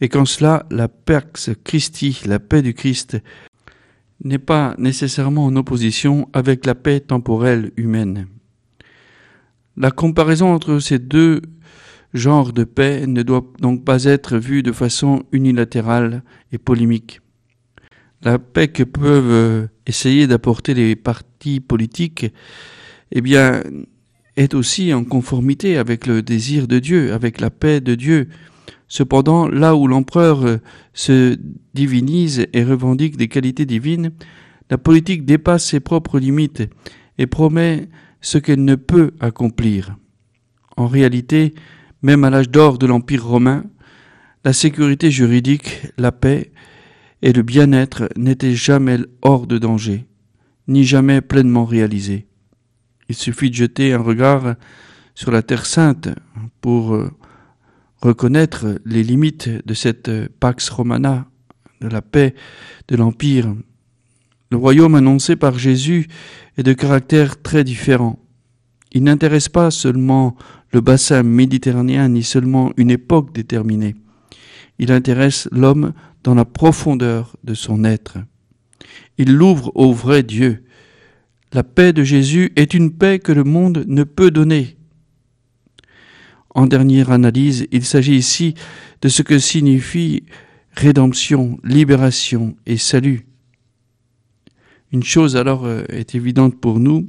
et 0.00 0.08
qu'en 0.08 0.24
cela 0.24 0.66
la 0.70 0.88
Pax 0.88 1.50
Christi, 1.64 2.22
la 2.26 2.38
paix 2.38 2.62
du 2.62 2.74
Christ, 2.74 3.18
n'est 4.24 4.38
pas 4.38 4.74
nécessairement 4.78 5.46
en 5.46 5.56
opposition 5.56 6.28
avec 6.32 6.66
la 6.66 6.74
paix 6.74 7.00
temporelle 7.00 7.72
humaine. 7.76 8.26
La 9.76 9.90
comparaison 9.90 10.52
entre 10.52 10.78
ces 10.78 10.98
deux 10.98 11.40
genres 12.12 12.52
de 12.52 12.64
paix 12.64 13.06
ne 13.06 13.22
doit 13.22 13.46
donc 13.60 13.84
pas 13.84 14.04
être 14.04 14.36
vue 14.36 14.62
de 14.62 14.72
façon 14.72 15.22
unilatérale 15.32 16.22
et 16.52 16.58
polémique. 16.58 17.20
La 18.22 18.38
paix 18.38 18.68
que 18.68 18.82
peuvent 18.82 19.68
essayer 19.86 20.26
d'apporter 20.26 20.74
les 20.74 20.96
partis 20.96 21.60
politiques, 21.60 22.26
eh 23.12 23.20
bien, 23.22 23.62
est 24.36 24.54
aussi 24.54 24.92
en 24.92 25.04
conformité 25.04 25.78
avec 25.78 26.06
le 26.06 26.22
désir 26.22 26.66
de 26.66 26.78
Dieu, 26.78 27.12
avec 27.12 27.40
la 27.40 27.50
paix 27.50 27.80
de 27.80 27.94
Dieu, 27.94 28.28
Cependant, 28.90 29.46
là 29.46 29.76
où 29.76 29.86
l'empereur 29.86 30.44
euh, 30.44 30.58
se 30.94 31.38
divinise 31.74 32.48
et 32.52 32.64
revendique 32.64 33.16
des 33.16 33.28
qualités 33.28 33.64
divines, 33.64 34.10
la 34.68 34.78
politique 34.78 35.24
dépasse 35.24 35.64
ses 35.64 35.78
propres 35.78 36.18
limites 36.18 36.64
et 37.16 37.28
promet 37.28 37.88
ce 38.20 38.36
qu'elle 38.38 38.64
ne 38.64 38.74
peut 38.74 39.12
accomplir. 39.20 39.96
En 40.76 40.88
réalité, 40.88 41.54
même 42.02 42.24
à 42.24 42.30
l'âge 42.30 42.50
d'or 42.50 42.78
de 42.78 42.86
l'Empire 42.86 43.24
romain, 43.24 43.62
la 44.44 44.52
sécurité 44.52 45.12
juridique, 45.12 45.86
la 45.96 46.10
paix 46.10 46.50
et 47.22 47.32
le 47.32 47.42
bien-être 47.42 48.08
n'étaient 48.16 48.54
jamais 48.54 48.98
hors 49.22 49.46
de 49.46 49.58
danger, 49.58 50.08
ni 50.66 50.82
jamais 50.82 51.20
pleinement 51.20 51.64
réalisés. 51.64 52.26
Il 53.08 53.14
suffit 53.14 53.50
de 53.50 53.54
jeter 53.54 53.92
un 53.92 54.02
regard 54.02 54.56
sur 55.14 55.30
la 55.30 55.42
Terre 55.42 55.66
sainte 55.66 56.08
pour 56.60 56.94
euh, 56.94 57.08
reconnaître 58.02 58.80
les 58.84 59.02
limites 59.02 59.48
de 59.66 59.74
cette 59.74 60.10
Pax 60.40 60.68
Romana, 60.70 61.26
de 61.80 61.88
la 61.88 62.02
paix 62.02 62.34
de 62.88 62.96
l'Empire. 62.96 63.54
Le 64.50 64.56
royaume 64.56 64.94
annoncé 64.94 65.36
par 65.36 65.58
Jésus 65.58 66.08
est 66.56 66.62
de 66.62 66.72
caractère 66.72 67.40
très 67.40 67.64
différent. 67.64 68.18
Il 68.92 69.04
n'intéresse 69.04 69.48
pas 69.48 69.70
seulement 69.70 70.36
le 70.72 70.80
bassin 70.80 71.22
méditerranéen 71.22 72.08
ni 72.08 72.22
seulement 72.22 72.72
une 72.76 72.90
époque 72.90 73.32
déterminée. 73.32 73.94
Il 74.78 74.92
intéresse 74.92 75.48
l'homme 75.52 75.92
dans 76.24 76.34
la 76.34 76.44
profondeur 76.44 77.36
de 77.44 77.54
son 77.54 77.84
être. 77.84 78.18
Il 79.18 79.34
l'ouvre 79.34 79.70
au 79.74 79.92
vrai 79.92 80.22
Dieu. 80.22 80.64
La 81.52 81.62
paix 81.62 81.92
de 81.92 82.02
Jésus 82.02 82.52
est 82.56 82.74
une 82.74 82.92
paix 82.92 83.18
que 83.18 83.32
le 83.32 83.44
monde 83.44 83.84
ne 83.86 84.04
peut 84.04 84.30
donner. 84.30 84.76
En 86.54 86.66
dernière 86.66 87.10
analyse, 87.10 87.66
il 87.70 87.84
s'agit 87.84 88.16
ici 88.16 88.54
de 89.02 89.08
ce 89.08 89.22
que 89.22 89.38
signifie 89.38 90.24
rédemption, 90.72 91.58
libération 91.62 92.56
et 92.66 92.76
salut. 92.76 93.26
Une 94.92 95.04
chose 95.04 95.36
alors 95.36 95.64
euh, 95.64 95.84
est 95.88 96.14
évidente 96.14 96.60
pour 96.60 96.80
nous, 96.80 97.08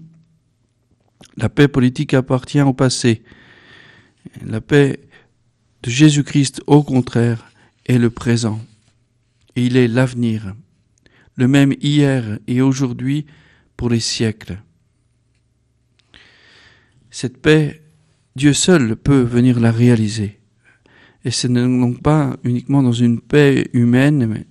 la 1.37 1.49
paix 1.49 1.67
politique 1.67 2.13
appartient 2.13 2.61
au 2.61 2.73
passé. 2.73 3.23
La 4.45 4.61
paix 4.61 4.99
de 5.83 5.89
Jésus-Christ, 5.89 6.61
au 6.67 6.83
contraire, 6.83 7.51
est 7.85 7.97
le 7.97 8.09
présent. 8.09 8.59
Et 9.55 9.65
il 9.65 9.77
est 9.77 9.87
l'avenir, 9.87 10.53
le 11.35 11.47
même 11.47 11.73
hier 11.81 12.39
et 12.47 12.61
aujourd'hui 12.61 13.25
pour 13.77 13.89
les 13.89 13.99
siècles. 13.99 14.61
Cette 17.09 17.41
paix 17.41 17.81
Dieu 18.35 18.53
seul 18.53 18.95
peut 18.95 19.21
venir 19.21 19.59
la 19.59 19.71
réaliser. 19.71 20.39
Et 21.25 21.31
ce 21.31 21.47
n'est 21.47 21.61
donc 21.61 22.01
pas 22.01 22.37
uniquement 22.43 22.81
dans 22.81 22.93
une 22.93 23.19
paix 23.19 23.69
humaine, 23.73 24.25
mais, 24.25 24.45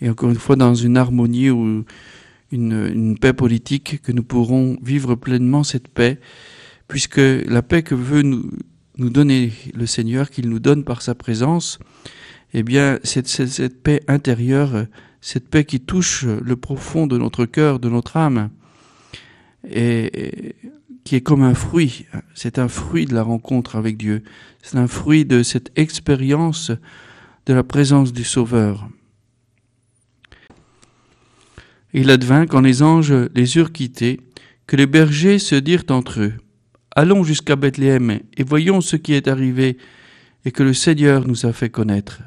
et 0.00 0.10
encore 0.10 0.30
une 0.30 0.36
fois 0.36 0.56
dans 0.56 0.74
une 0.74 0.96
harmonie 0.96 1.50
ou 1.50 1.84
une, 2.50 3.16
paix 3.20 3.32
politique 3.32 4.02
que 4.02 4.12
nous 4.12 4.24
pourrons 4.24 4.76
vivre 4.82 5.14
pleinement 5.14 5.62
cette 5.62 5.88
paix, 5.88 6.18
puisque 6.88 7.20
la 7.20 7.62
paix 7.62 7.82
que 7.82 7.94
veut 7.94 8.22
nous, 8.22 8.50
donner 8.98 9.52
le 9.74 9.86
Seigneur, 9.86 10.28
qu'il 10.28 10.50
nous 10.50 10.58
donne 10.58 10.84
par 10.84 11.00
sa 11.00 11.14
présence, 11.14 11.78
eh 12.52 12.62
bien, 12.62 12.98
cette, 13.02 13.28
cette 13.28 13.82
paix 13.82 14.02
intérieure, 14.08 14.86
cette 15.20 15.48
paix 15.48 15.64
qui 15.64 15.80
touche 15.80 16.24
le 16.24 16.56
profond 16.56 17.06
de 17.06 17.16
notre 17.16 17.46
cœur, 17.46 17.78
de 17.78 17.88
notre 17.88 18.16
âme, 18.16 18.50
et 19.70 20.54
qui 21.04 21.16
est 21.16 21.20
comme 21.20 21.42
un 21.42 21.54
fruit. 21.54 22.06
C'est 22.34 22.58
un 22.58 22.68
fruit 22.68 23.06
de 23.06 23.14
la 23.14 23.22
rencontre 23.22 23.76
avec 23.76 23.96
Dieu. 23.96 24.22
C'est 24.62 24.76
un 24.76 24.86
fruit 24.86 25.24
de 25.24 25.42
cette 25.42 25.70
expérience 25.76 26.70
de 27.46 27.54
la 27.54 27.62
présence 27.62 28.12
du 28.12 28.24
Sauveur. 28.24 28.88
Il 31.92 32.10
advint, 32.10 32.46
quand 32.46 32.60
les 32.60 32.82
anges 32.82 33.14
les 33.34 33.56
eurent 33.56 33.72
quittés, 33.72 34.20
que 34.66 34.76
les 34.76 34.86
bergers 34.86 35.40
se 35.40 35.56
dirent 35.56 35.84
entre 35.88 36.20
eux, 36.20 36.34
Allons 36.96 37.22
jusqu'à 37.22 37.54
Bethléem 37.54 38.20
et 38.36 38.42
voyons 38.42 38.80
ce 38.80 38.96
qui 38.96 39.14
est 39.14 39.28
arrivé 39.28 39.78
et 40.44 40.50
que 40.50 40.64
le 40.64 40.74
Seigneur 40.74 41.26
nous 41.26 41.46
a 41.46 41.52
fait 41.52 41.70
connaître. 41.70 42.20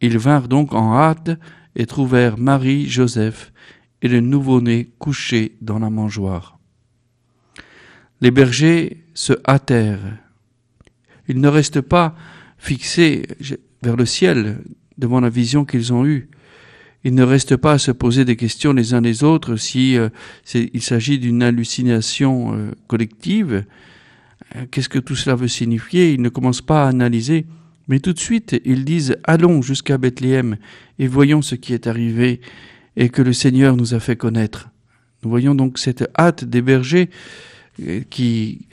Ils 0.00 0.18
vinrent 0.18 0.48
donc 0.48 0.74
en 0.74 0.94
hâte 0.94 1.30
et 1.74 1.86
trouvèrent 1.86 2.38
Marie, 2.38 2.88
Joseph 2.88 3.52
et 4.00 4.08
le 4.08 4.20
nouveau-né 4.20 4.90
couché 4.98 5.56
dans 5.60 5.80
la 5.80 5.90
mangeoire. 5.90 6.57
Les 8.20 8.30
bergers 8.30 9.04
se 9.14 9.32
hâtèrent. 9.46 10.18
Ils 11.28 11.40
ne 11.40 11.48
restent 11.48 11.80
pas 11.80 12.16
fixés 12.58 13.22
vers 13.82 13.96
le 13.96 14.06
ciel 14.06 14.58
devant 14.96 15.20
la 15.20 15.30
vision 15.30 15.64
qu'ils 15.64 15.92
ont 15.92 16.04
eue. 16.04 16.28
Ils 17.04 17.14
ne 17.14 17.22
restent 17.22 17.56
pas 17.56 17.72
à 17.72 17.78
se 17.78 17.92
poser 17.92 18.24
des 18.24 18.36
questions 18.36 18.72
les 18.72 18.92
uns 18.92 19.00
les 19.00 19.22
autres 19.22 19.56
si 19.56 19.96
euh, 19.96 20.08
il 20.54 20.82
s'agit 20.82 21.18
d'une 21.18 21.42
hallucination 21.42 22.54
euh, 22.54 22.70
collective. 22.88 23.64
Euh, 24.56 24.66
qu'est-ce 24.70 24.88
que 24.88 24.98
tout 24.98 25.14
cela 25.14 25.36
veut 25.36 25.48
signifier? 25.48 26.12
Ils 26.12 26.22
ne 26.22 26.28
commencent 26.28 26.62
pas 26.62 26.84
à 26.84 26.88
analyser, 26.88 27.46
mais 27.86 28.00
tout 28.00 28.12
de 28.12 28.18
suite 28.18 28.60
ils 28.64 28.84
disent 28.84 29.16
allons 29.24 29.62
jusqu'à 29.62 29.96
Bethléem 29.96 30.56
et 30.98 31.06
voyons 31.06 31.40
ce 31.40 31.54
qui 31.54 31.72
est 31.72 31.86
arrivé 31.86 32.40
et 32.96 33.10
que 33.10 33.22
le 33.22 33.32
Seigneur 33.32 33.76
nous 33.76 33.94
a 33.94 34.00
fait 34.00 34.16
connaître. 34.16 34.68
Nous 35.22 35.30
voyons 35.30 35.54
donc 35.54 35.78
cette 35.78 36.08
hâte 36.18 36.44
des 36.44 36.62
bergers 36.62 37.10
qui, 38.10 38.66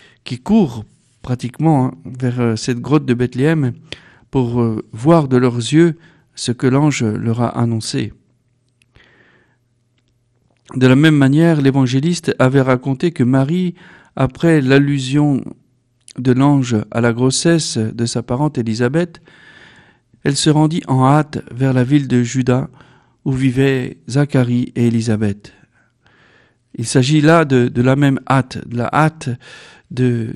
court 0.43 0.85
pratiquement 1.21 1.85
hein, 1.85 1.91
vers 2.05 2.39
euh, 2.39 2.55
cette 2.55 2.79
grotte 2.79 3.05
de 3.05 3.13
Bethléem 3.13 3.73
pour 4.31 4.61
euh, 4.61 4.85
voir 4.91 5.27
de 5.27 5.37
leurs 5.37 5.57
yeux 5.57 5.97
ce 6.35 6.51
que 6.51 6.67
l'ange 6.67 7.03
leur 7.03 7.41
a 7.41 7.57
annoncé. 7.59 8.13
De 10.75 10.87
la 10.87 10.95
même 10.95 11.15
manière, 11.15 11.61
l'évangéliste 11.61 12.35
avait 12.39 12.61
raconté 12.61 13.11
que 13.11 13.23
Marie, 13.23 13.75
après 14.15 14.61
l'allusion 14.61 15.43
de 16.17 16.31
l'ange 16.31 16.75
à 16.91 17.01
la 17.01 17.13
grossesse 17.13 17.77
de 17.77 18.05
sa 18.05 18.23
parente 18.23 18.57
Élisabeth, 18.57 19.21
elle 20.23 20.35
se 20.35 20.49
rendit 20.49 20.81
en 20.87 21.05
hâte 21.05 21.43
vers 21.51 21.73
la 21.73 21.83
ville 21.83 22.07
de 22.07 22.23
Juda 22.23 22.69
où 23.25 23.31
vivaient 23.31 23.97
Zacharie 24.09 24.71
et 24.75 24.87
Élisabeth. 24.87 25.53
Il 26.77 26.85
s'agit 26.85 27.21
là 27.21 27.45
de, 27.45 27.81
la 27.81 27.95
même 27.95 28.19
hâte, 28.29 28.67
de 28.67 28.77
la 28.77 28.89
hâte 28.93 29.29
de 29.91 30.33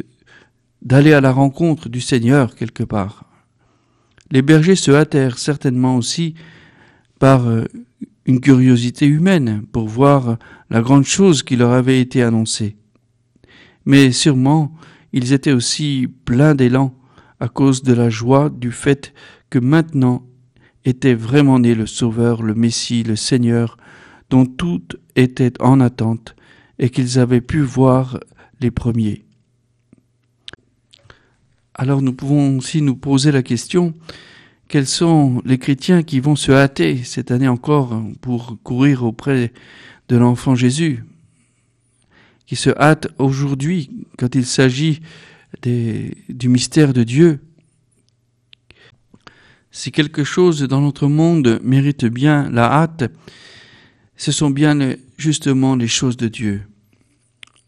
d'aller 0.81 1.11
à 1.11 1.19
la 1.19 1.33
rencontre 1.33 1.89
du 1.89 1.99
Seigneur 1.99 2.55
quelque 2.55 2.83
part. 2.83 3.25
Les 4.31 4.41
bergers 4.41 4.77
se 4.77 4.91
hâtèrent 4.91 5.37
certainement 5.37 5.97
aussi 5.97 6.35
par 7.19 7.49
euh, 7.49 7.65
une 8.25 8.39
curiosité 8.39 9.05
humaine 9.05 9.63
pour 9.73 9.89
voir 9.89 10.37
la 10.69 10.81
grande 10.81 11.03
chose 11.03 11.43
qui 11.43 11.57
leur 11.57 11.73
avait 11.73 11.99
été 11.99 12.23
annoncée. 12.23 12.77
Mais 13.85 14.13
sûrement, 14.13 14.73
ils 15.11 15.33
étaient 15.33 15.51
aussi 15.51 16.07
pleins 16.23 16.55
d'élan 16.55 16.95
à 17.41 17.49
cause 17.49 17.83
de 17.83 17.93
la 17.93 18.09
joie 18.09 18.49
du 18.49 18.71
fait 18.71 19.13
que 19.49 19.59
maintenant 19.59 20.25
était 20.85 21.13
vraiment 21.13 21.59
né 21.59 21.75
le 21.75 21.87
Sauveur, 21.87 22.41
le 22.41 22.53
Messie, 22.53 23.03
le 23.03 23.15
Seigneur, 23.15 23.77
dont 24.29 24.45
tout 24.45 24.83
était 25.19 25.53
en 25.61 25.79
attente 25.79 26.35
et 26.77 26.89
qu'ils 26.89 27.19
avaient 27.19 27.41
pu 27.41 27.59
voir 27.61 28.19
les 28.61 28.71
premiers. 28.71 29.25
Alors 31.73 32.01
nous 32.01 32.13
pouvons 32.13 32.57
aussi 32.57 32.81
nous 32.81 32.95
poser 32.95 33.31
la 33.31 33.43
question, 33.43 33.93
quels 34.67 34.87
sont 34.87 35.41
les 35.45 35.57
chrétiens 35.57 36.03
qui 36.03 36.19
vont 36.19 36.35
se 36.35 36.51
hâter 36.51 37.03
cette 37.03 37.31
année 37.31 37.47
encore 37.47 38.01
pour 38.21 38.57
courir 38.63 39.03
auprès 39.03 39.53
de 40.09 40.17
l'enfant 40.17 40.55
Jésus, 40.55 41.03
qui 42.45 42.55
se 42.55 42.69
hâtent 42.77 43.07
aujourd'hui 43.17 43.89
quand 44.17 44.35
il 44.35 44.45
s'agit 44.45 45.01
du 45.63 46.49
mystère 46.49 46.93
de 46.93 47.03
Dieu? 47.03 47.39
Si 49.71 49.91
quelque 49.91 50.23
chose 50.23 50.63
dans 50.63 50.81
notre 50.81 51.07
monde 51.07 51.59
mérite 51.63 52.05
bien 52.05 52.49
la 52.49 52.71
hâte, 52.71 53.03
ce 54.19 54.33
sont 54.33 54.49
bien 54.49 54.77
justement 55.17 55.77
les 55.77 55.87
choses 55.87 56.17
de 56.17 56.27
Dieu. 56.27 56.63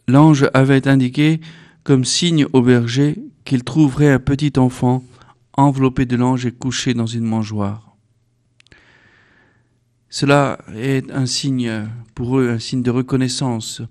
L'ange 0.10 0.50
avait 0.54 0.86
indiqué 0.86 1.40
comme 1.86 2.04
signe 2.04 2.46
au 2.52 2.62
berger 2.62 3.18
qu'il 3.46 3.64
trouverait 3.64 4.12
un 4.12 4.20
petit 4.20 4.52
enfant 4.60 5.02
enveloppé 5.54 6.06
de 6.06 6.18
l'ange 6.18 6.46
et 6.46 6.52
couché 6.52 6.94
dans 6.94 7.06
une 7.06 7.24
mangeoire. 7.24 7.96
Cela 10.10 10.60
est 10.76 11.10
un 11.12 11.26
signe 11.26 11.88
pour 12.16 12.38
eux, 12.38 12.50
un 12.50 12.60
signe 12.60 12.84
de 12.84 12.92
reconnaissance, 12.92 13.82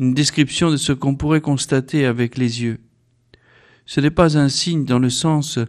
une 0.00 0.14
description 0.14 0.68
de 0.68 0.76
ce 0.76 0.92
qu'on 0.92 1.14
pourrait 1.14 1.40
constater 1.40 2.06
avec 2.06 2.38
les 2.38 2.64
yeux. 2.64 2.80
Ce 3.86 4.00
n'est 4.00 4.10
pas 4.10 4.36
un 4.36 4.48
signe 4.48 4.84
dans 4.84 4.98
le 4.98 5.10
sens 5.10 5.60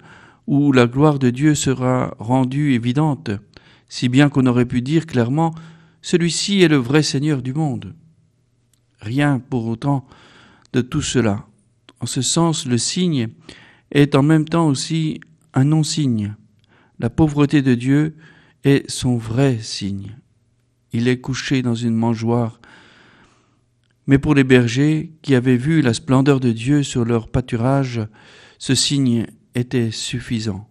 où 0.47 0.71
la 0.71 0.87
gloire 0.87 1.19
de 1.19 1.29
Dieu 1.29 1.53
sera 1.53 2.15
rendue 2.17 2.73
évidente, 2.73 3.29
si 3.89 4.09
bien 4.09 4.29
qu'on 4.29 4.47
aurait 4.47 4.65
pu 4.65 4.81
dire 4.81 5.05
clairement 5.05 5.53
celui-ci 6.03 6.61
est 6.61 6.67
le 6.67 6.75
vrai 6.75 7.01
Seigneur 7.01 7.41
du 7.41 7.53
monde. 7.53 7.95
Rien 8.99 9.39
pour 9.39 9.65
autant 9.65 10.05
de 10.73 10.81
tout 10.81 11.01
cela. 11.01 11.47
En 12.01 12.05
ce 12.05 12.21
sens, 12.21 12.67
le 12.67 12.77
signe 12.77 13.29
est 13.89 14.13
en 14.13 14.21
même 14.21 14.45
temps 14.45 14.67
aussi 14.67 15.21
un 15.53 15.63
non-signe. 15.63 16.35
La 16.99 17.09
pauvreté 17.09 17.61
de 17.61 17.73
Dieu 17.73 18.17
est 18.65 18.89
son 18.91 19.17
vrai 19.17 19.59
signe. 19.59 20.17
Il 20.91 21.07
est 21.07 21.21
couché 21.21 21.61
dans 21.61 21.73
une 21.73 21.95
mangeoire. 21.95 22.59
Mais 24.05 24.17
pour 24.17 24.35
les 24.35 24.43
bergers 24.43 25.13
qui 25.21 25.35
avaient 25.35 25.57
vu 25.57 25.81
la 25.81 25.93
splendeur 25.93 26.41
de 26.41 26.51
Dieu 26.51 26.83
sur 26.83 27.05
leur 27.05 27.29
pâturage, 27.29 28.01
ce 28.59 28.75
signe 28.75 29.25
était 29.55 29.91
suffisant. 29.91 30.69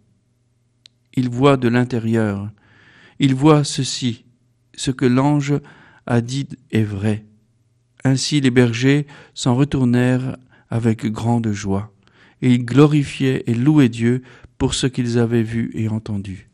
Ils 1.15 1.31
voient 1.31 1.57
de 1.57 1.69
l'intérieur. 1.69 2.51
Ils 3.19 3.35
voient 3.35 3.65
ceci, 3.65 4.27
ce 4.75 4.91
que 4.91 5.05
l'ange 5.05 5.55
a 6.07 6.21
dit 6.21 6.49
est 6.71 6.83
vrai. 6.83 7.25
Ainsi 8.05 8.41
les 8.41 8.51
bergers 8.51 9.07
s'en 9.35 9.55
retournèrent 9.55 10.37
avec 10.71 11.07
grande 11.07 11.53
joie, 11.53 11.93
et 12.41 12.53
ils 12.53 12.65
glorifiaient 12.65 13.45
et 13.47 13.55
louaient 13.55 13.89
Dieu 13.89 14.23
pour 14.59 14.75
ce 14.75 14.87
qu'ils 14.87 15.19
avaient 15.19 15.43
vu 15.43 15.71
et 15.75 15.89
entendu. 15.89 16.49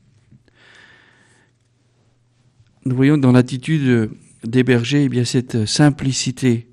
Nous 2.85 2.97
voyons 2.97 3.19
dans 3.19 3.33
l'attitude 3.33 4.11
des 4.45 4.63
bergers 4.63 5.09
eh 5.13 5.25
cette 5.25 5.67
simplicité, 5.67 6.69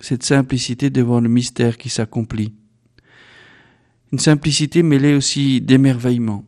cette 0.00 0.22
simplicité 0.22 0.90
devant 0.90 1.20
le 1.20 1.28
mystère 1.28 1.78
qui 1.78 1.88
s'accomplit. 1.88 2.52
Une 4.12 4.18
simplicité 4.18 4.82
mêlée 4.82 5.14
aussi 5.14 5.60
d'émerveillement. 5.60 6.44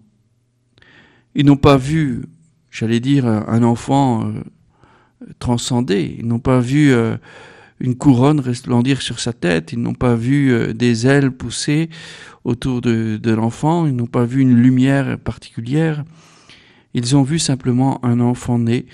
Ils 1.35 1.47
n'ont 1.47 1.57
pas 1.57 1.77
vu, 1.77 2.25
j'allais 2.75 3.01
dire, 3.01 3.27
un 3.27 3.63
enfant 3.63 4.27
euh, 4.27 4.33
transcender, 5.39 6.17
ils 6.19 6.27
n'ont 6.27 6.41
pas 6.41 6.59
vu 6.59 6.93
euh, 6.93 7.17
une 7.79 7.95
couronne 7.95 8.41
resplendir 8.41 9.01
sur 9.01 9.21
sa 9.21 9.33
tête, 9.33 9.73
ils 9.73 9.81
n'ont 9.81 9.95
pas 9.95 10.17
vu 10.17 10.53
euh, 10.53 10.73
des 10.73 11.07
ailes 11.07 11.31
pousser 11.31 11.89
autour 12.43 12.81
de, 12.81 13.31
l'enfant, 13.31 13.87
ils 13.87 13.95
n'ont 13.95 14.07
pas 14.07 14.25
vu 14.25 14.41
une 14.41 14.57
lumière 14.57 15.19
particulière, 15.19 16.05
ils 16.95 17.17
ont 17.17 17.23
vu 17.23 17.39
simplement 17.39 18.05
un 18.05 18.19
enfant 18.21 18.59
né, 18.59 18.87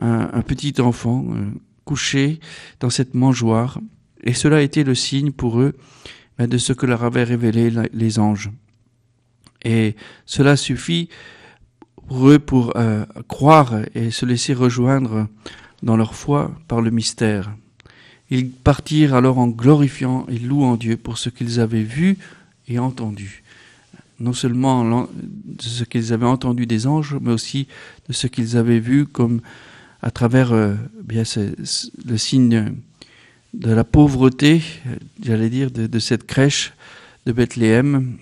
un, 0.00 0.42
petit 0.42 0.74
enfant 0.78 1.24
euh, 1.30 1.46
couché 1.86 2.40
dans 2.78 2.90
cette 2.90 3.14
mangeoire, 3.14 3.80
et 4.22 4.34
cela 4.34 4.56
a 4.56 4.60
été 4.60 4.84
le 4.84 4.94
signe 4.94 5.32
pour 5.32 5.60
eux 5.60 5.74
ben, 6.36 6.46
de 6.46 6.58
ce 6.58 6.74
que 6.74 6.84
leur 6.84 7.04
avaient 7.04 7.24
révélé 7.24 7.72
les 7.92 8.18
anges. 8.18 8.50
Et 9.64 9.96
cela 10.26 10.56
suffit 10.56 11.08
pour 12.08 12.28
eux 12.28 12.38
pour 12.38 12.74
croire 13.28 13.74
et 13.94 14.10
se 14.10 14.26
laisser 14.26 14.54
rejoindre 14.54 15.28
dans 15.82 15.96
leur 15.96 16.14
foi 16.14 16.50
par 16.66 16.80
le 16.80 16.90
mystère. 16.90 17.50
Ils 18.30 18.50
partirent 18.50 19.14
alors 19.14 19.38
en 19.38 19.48
glorifiant 19.48 20.26
et 20.28 20.38
louant 20.38 20.76
Dieu 20.76 20.96
pour 20.96 21.18
ce 21.18 21.30
qu'ils 21.30 21.60
avaient 21.60 21.82
vu 21.82 22.18
et 22.66 22.78
entendu. 22.78 23.42
Non 24.20 24.32
seulement 24.32 25.08
de 25.12 25.62
ce 25.62 25.84
qu'ils 25.84 26.12
avaient 26.12 26.26
entendu 26.26 26.66
des 26.66 26.86
anges, 26.86 27.16
mais 27.20 27.32
aussi 27.32 27.68
de 28.08 28.12
ce 28.12 28.26
qu'ils 28.26 28.56
avaient 28.56 28.80
vu 28.80 29.06
comme 29.06 29.40
à 30.02 30.10
travers 30.10 30.52
euh, 30.52 30.74
le 31.08 32.16
signe 32.16 32.72
de 33.54 33.72
la 33.72 33.84
pauvreté, 33.84 34.62
j'allais 35.22 35.50
dire, 35.50 35.70
de, 35.70 35.98
cette 35.98 36.26
crèche 36.26 36.74
de 37.26 37.32
Bethléem, 37.32 38.18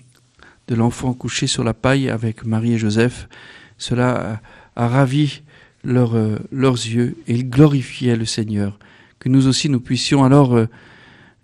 de 0.67 0.75
l'enfant 0.75 1.13
couché 1.13 1.47
sur 1.47 1.63
la 1.63 1.73
paille 1.73 2.09
avec 2.09 2.45
Marie 2.45 2.73
et 2.73 2.77
Joseph. 2.77 3.27
Cela 3.77 4.41
a, 4.75 4.87
ravi 4.87 5.41
euh, 5.85 6.39
leurs 6.51 6.73
yeux 6.73 7.17
et 7.27 7.35
ils 7.35 7.49
glorifiaient 7.49 8.15
le 8.15 8.25
Seigneur 8.25 8.77
que 9.19 9.29
nous 9.29 9.47
aussi 9.47 9.69
nous 9.69 9.79
puissions 9.79 10.23
alors 10.23 10.55
euh, 10.55 10.67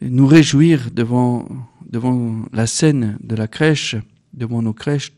nous 0.02 0.28
réjouir 0.28 0.91
devant, 0.91 1.48
devant 1.89 2.46
la 2.52 2.67
scène 2.67 3.17
de 3.24 3.36
la 3.36 3.48
crèche, 3.48 3.96
devant 4.34 4.62
nos 4.62 4.74
crèches. 4.74 5.13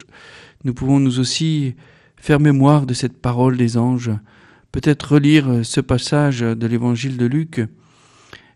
Nous 0.63 0.73
pouvons 0.73 0.99
nous 0.99 1.19
aussi 1.19 1.75
faire 2.17 2.39
mémoire 2.39 2.85
de 2.85 2.93
cette 2.93 3.17
parole 3.17 3.57
des 3.57 3.77
anges, 3.77 4.11
peut-être 4.71 5.13
relire 5.13 5.65
ce 5.65 5.81
passage 5.81 6.39
de 6.39 6.67
l'évangile 6.67 7.17
de 7.17 7.25
Luc 7.25 7.61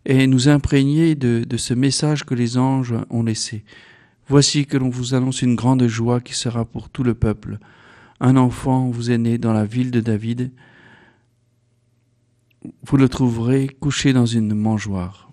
et 0.06 0.28
nous 0.28 0.48
imprégner 0.50 1.16
de 1.16 1.58
ce 1.58 1.74
message 1.74 2.26
que 2.26 2.36
les 2.36 2.58
anges 2.58 2.96
ont 3.10 3.24
laissé. 3.24 3.64
Voici 4.30 4.68
que 4.68 4.78
l'on 4.78 4.90
vous 4.90 5.16
annonce 5.16 5.42
une 5.42 5.56
grande 5.56 5.88
joie 5.88 6.22
qui 6.22 6.36
sera 6.36 6.64
pour 6.64 6.90
tout 6.90 7.02
le 7.02 7.16
peuple. 7.16 7.58
Un 8.20 8.36
enfant 8.36 8.90
vous 8.90 9.12
est 9.12 9.18
né 9.18 9.38
dans 9.38 9.54
la 9.54 9.66
ville 9.66 9.92
de 9.92 10.02
David 10.02 10.52
vous 12.84 12.98
le 12.98 13.10
trouverez 13.10 13.68
couché 13.68 14.14
dans 14.14 14.26
une 14.26 14.54
mangeoire. 14.54 15.29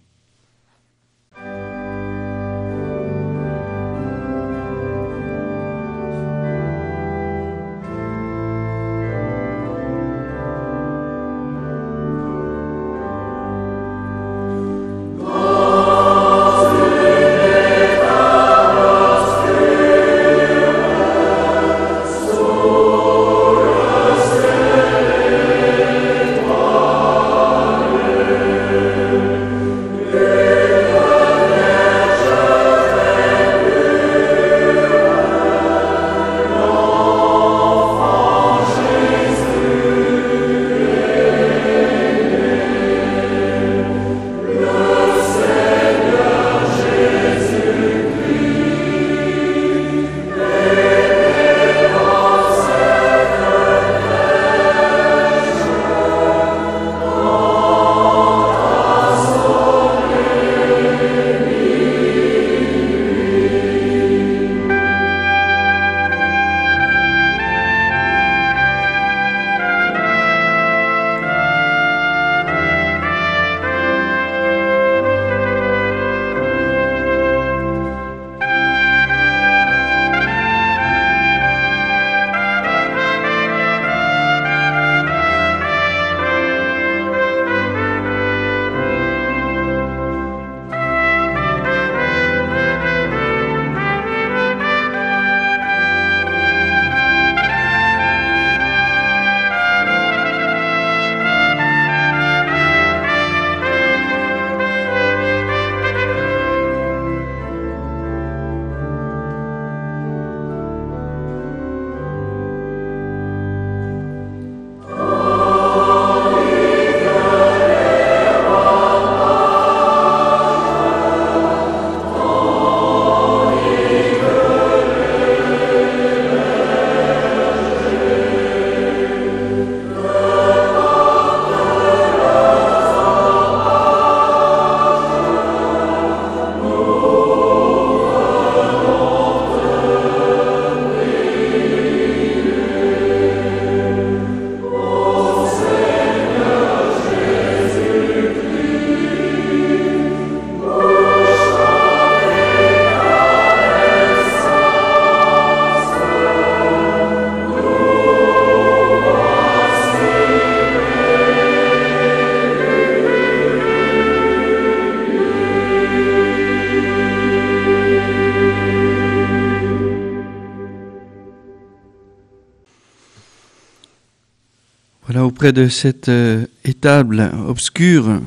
De 175.52 175.68
cette 175.68 176.08
euh, 176.08 176.44
étable 176.64 177.30
obscure 177.46 178.20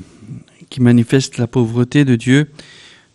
qui 0.70 0.82
manifeste 0.82 1.38
la 1.38 1.48
pauvreté 1.48 2.06
de 2.06 2.16
Dieu, 2.16 2.50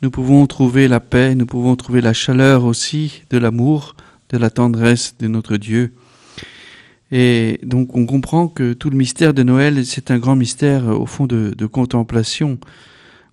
nous 0.02 0.10
pouvons 0.10 0.46
trouver 0.46 0.88
la 0.88 1.00
paix, 1.00 1.34
nous 1.34 1.46
pouvons 1.46 1.74
trouver 1.74 2.02
la 2.02 2.12
chaleur 2.12 2.66
aussi 2.66 3.22
de 3.30 3.38
l'amour, 3.38 3.96
de 4.28 4.36
la 4.36 4.50
tendresse 4.50 5.14
de 5.18 5.26
notre 5.26 5.56
Dieu. 5.56 5.94
Et 7.12 7.58
donc 7.62 7.96
on 7.96 8.04
comprend 8.04 8.46
que 8.46 8.74
tout 8.74 8.90
le 8.90 8.98
mystère 8.98 9.32
de 9.32 9.42
Noël, 9.42 9.86
c'est 9.86 10.10
un 10.10 10.18
grand 10.18 10.36
mystère 10.36 10.84
au 10.88 11.06
fond 11.06 11.26
de, 11.26 11.64
contemplation, 11.64 12.58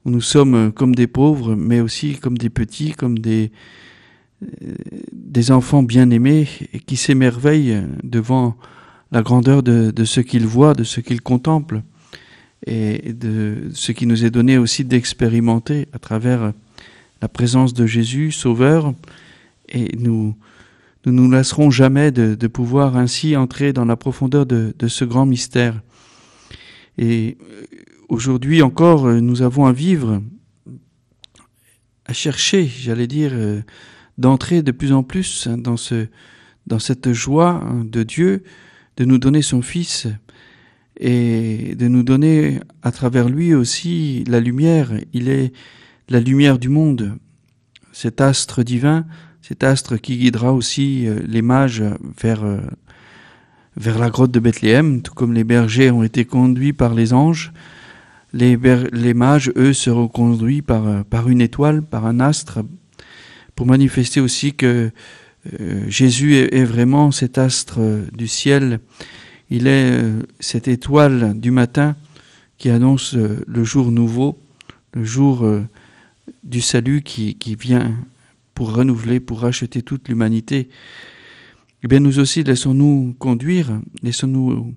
où 0.06 0.10
nous 0.10 0.22
sommes 0.22 0.72
comme 0.72 0.96
des 0.96 1.08
pauvres, 1.08 1.54
mais 1.54 1.82
aussi 1.82 2.16
comme 2.16 2.38
des 2.38 2.50
petits, 2.50 2.94
comme 2.94 3.20
des, 3.20 3.52
euh, 4.42 4.74
des 5.12 5.52
enfants 5.52 5.84
bien-aimés 5.84 6.48
qui 6.86 6.96
s'émerveillent 6.96 7.84
devant 8.04 8.56
la 9.12 9.22
grandeur 9.22 9.64
de, 9.64 10.04
ce 10.06 10.22
qu'ils 10.22 10.46
voient, 10.46 10.74
de 10.74 10.84
ce 10.84 11.02
qu'ils 11.02 11.22
contemplent, 11.22 11.84
et 12.68 13.14
de 13.14 13.70
ce 13.74 13.92
qui 13.92 14.06
nous 14.06 14.24
est 14.24 14.30
donné 14.30 14.58
aussi 14.58 14.86
d'expérimenter 14.86 15.88
à 15.94 16.00
travers 16.00 16.54
la 17.22 17.28
présence 17.28 17.74
de 17.74 17.86
Jésus, 17.86 18.32
Sauveur, 18.32 18.94
et 19.70 19.96
nous 19.98 20.36
nous 21.06 21.14
nous 21.14 21.32
lasserons 21.32 21.72
jamais 21.72 22.12
de, 22.12 22.48
pouvoir 22.48 22.96
ainsi 22.96 23.36
entrer 23.36 23.74
dans 23.74 23.86
la 23.86 23.96
profondeur 23.96 24.46
de, 24.46 24.76
de 24.78 24.88
ce 24.88 25.04
grand 25.04 25.26
mystère. 25.26 25.82
Et 27.00 27.38
aujourd'hui 28.08 28.62
encore, 28.62 29.08
nous 29.08 29.42
avons 29.42 29.66
à 29.66 29.74
vivre, 29.74 30.22
à 32.06 32.14
chercher, 32.14 32.68
j'allais 32.68 33.08
dire, 33.08 33.32
euh, 33.34 33.62
d'entrer 34.18 34.62
de 34.62 34.72
plus 34.72 34.94
en 34.94 35.02
plus 35.02 35.48
dans, 35.48 35.78
ce, 35.78 36.08
dans 36.68 36.78
cette 36.78 37.14
joie 37.14 37.64
de 37.84 38.04
Dieu, 38.04 38.44
de 38.98 39.06
nous 39.06 39.18
donner 39.18 39.42
son 39.42 39.62
Fils 39.62 40.08
et 41.00 41.76
de 41.76 41.88
nous 41.88 42.04
donner 42.04 42.60
à 42.84 42.92
travers 42.92 43.30
lui 43.30 43.54
aussi 43.54 44.24
la 44.28 44.40
lumière. 44.40 44.92
Il 45.14 45.30
est 45.30 45.52
la 46.10 46.20
lumière 46.20 46.60
du 46.60 46.70
monde, 46.70 47.18
cet 47.92 48.22
astre 48.22 48.64
divin, 48.64 49.06
cet 49.42 49.64
astre 49.64 50.00
qui 50.00 50.18
guidera 50.18 50.54
aussi 50.54 51.08
euh, 51.08 51.20
les 51.26 51.42
mages 51.42 51.84
vers, 52.22 52.44
euh, 52.44 52.60
vers 53.76 53.98
la 53.98 54.10
grotte 54.10 54.32
de 54.32 54.40
Bethléem, 54.40 55.02
tout 55.02 55.14
comme 55.14 55.34
les 55.34 55.44
bergers 55.44 55.92
ont 55.92 56.04
été 56.04 56.26
conduits 56.26 56.74
par 56.74 56.94
les 56.94 57.14
anges. 57.14 57.52
Les, 58.34 58.58
les 58.94 59.14
mages, 59.14 59.52
eux, 59.58 59.74
seront 59.74 60.08
conduits 60.08 60.62
par, 60.62 60.88
euh, 60.88 61.04
par 61.04 61.28
une 61.28 61.42
étoile, 61.42 61.82
par 61.82 62.06
un 62.06 62.20
astre, 62.20 62.60
pour 63.56 63.66
manifester 63.66 64.22
aussi 64.22 64.54
que 64.54 64.92
euh, 65.60 65.84
Jésus 65.88 66.36
est, 66.36 66.64
vraiment 66.64 67.12
cet 67.12 67.38
astre 67.38 67.80
du 68.14 68.28
ciel. 68.28 68.80
Il 69.50 69.68
est 69.68 69.92
euh, 69.92 70.22
cette 70.40 70.68
étoile 70.68 71.40
du 71.40 71.52
matin 71.52 71.96
qui 72.58 72.70
annonce 72.70 73.16
euh, 73.16 73.44
le 73.48 73.64
jour 73.64 73.92
nouveau, 73.92 74.40
le 74.94 75.04
jour 75.04 75.50
du 76.44 76.62
salut 76.62 77.02
qui, 77.02 77.36
qui 77.36 77.56
vient 77.56 77.96
pour 78.54 78.74
renouveler, 78.74 79.20
pour 79.20 79.42
racheter 79.42 79.82
toute 79.82 80.10
l'humanité. 80.10 80.70
Eh 81.84 81.88
bien, 81.88 82.00
nous 82.00 82.20
aussi, 82.20 82.44
laissons-nous 82.44 83.16
conduire, 83.18 83.82
laissons-nous 84.04 84.76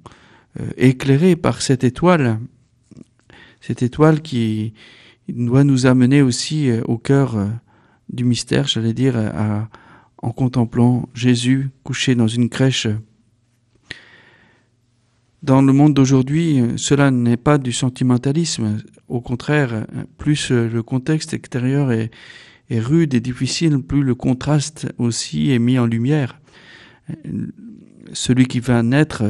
euh, 0.60 0.70
éclairer 0.76 1.34
par 1.36 1.62
cette 1.62 1.82
étoile, 1.84 2.38
cette 3.60 3.82
étoile 3.82 4.22
qui 4.22 4.72
doit 5.28 5.64
nous 5.64 5.86
amener 5.86 6.22
aussi 6.22 6.70
euh, 6.70 6.80
au 6.84 6.96
cœur 6.96 7.36
euh, 7.36 7.48
du 8.08 8.24
mystère, 8.24 8.68
j'allais 8.68 8.94
dire, 8.94 9.16
à, 9.16 9.68
en 10.24 10.30
contemplant 10.30 11.06
Jésus 11.12 11.68
couché 11.82 12.14
dans 12.14 12.28
une 12.28 12.48
crèche. 12.48 12.88
Dans 15.42 15.60
le 15.60 15.70
monde 15.74 15.92
d'aujourd'hui, 15.92 16.62
cela 16.76 17.10
n'est 17.10 17.36
pas 17.36 17.58
du 17.58 17.72
sentimentalisme. 17.72 18.78
Au 19.08 19.20
contraire, 19.20 19.86
plus 20.16 20.50
le 20.50 20.82
contexte 20.82 21.34
extérieur 21.34 21.92
est, 21.92 22.10
rude 22.70 23.12
et 23.12 23.20
difficile, 23.20 23.78
plus 23.80 24.02
le 24.02 24.14
contraste 24.14 24.90
aussi 24.96 25.50
est 25.50 25.58
mis 25.58 25.78
en 25.78 25.84
lumière. 25.84 26.40
Celui 28.14 28.46
qui 28.46 28.60
va 28.60 28.82
naître, 28.82 29.24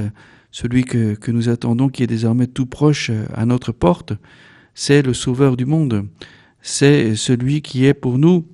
celui 0.52 0.84
que 0.84 1.30
nous 1.32 1.48
attendons, 1.48 1.88
qui 1.88 2.04
est 2.04 2.06
désormais 2.06 2.46
tout 2.46 2.66
proche 2.66 3.10
à 3.34 3.44
notre 3.46 3.72
porte, 3.72 4.12
c'est 4.74 5.02
le 5.02 5.12
Sauveur 5.12 5.56
du 5.56 5.66
monde. 5.66 6.06
C'est 6.62 7.16
celui 7.16 7.62
qui 7.62 7.84
est 7.84 7.94
pour 7.94 8.16
nous 8.16 8.46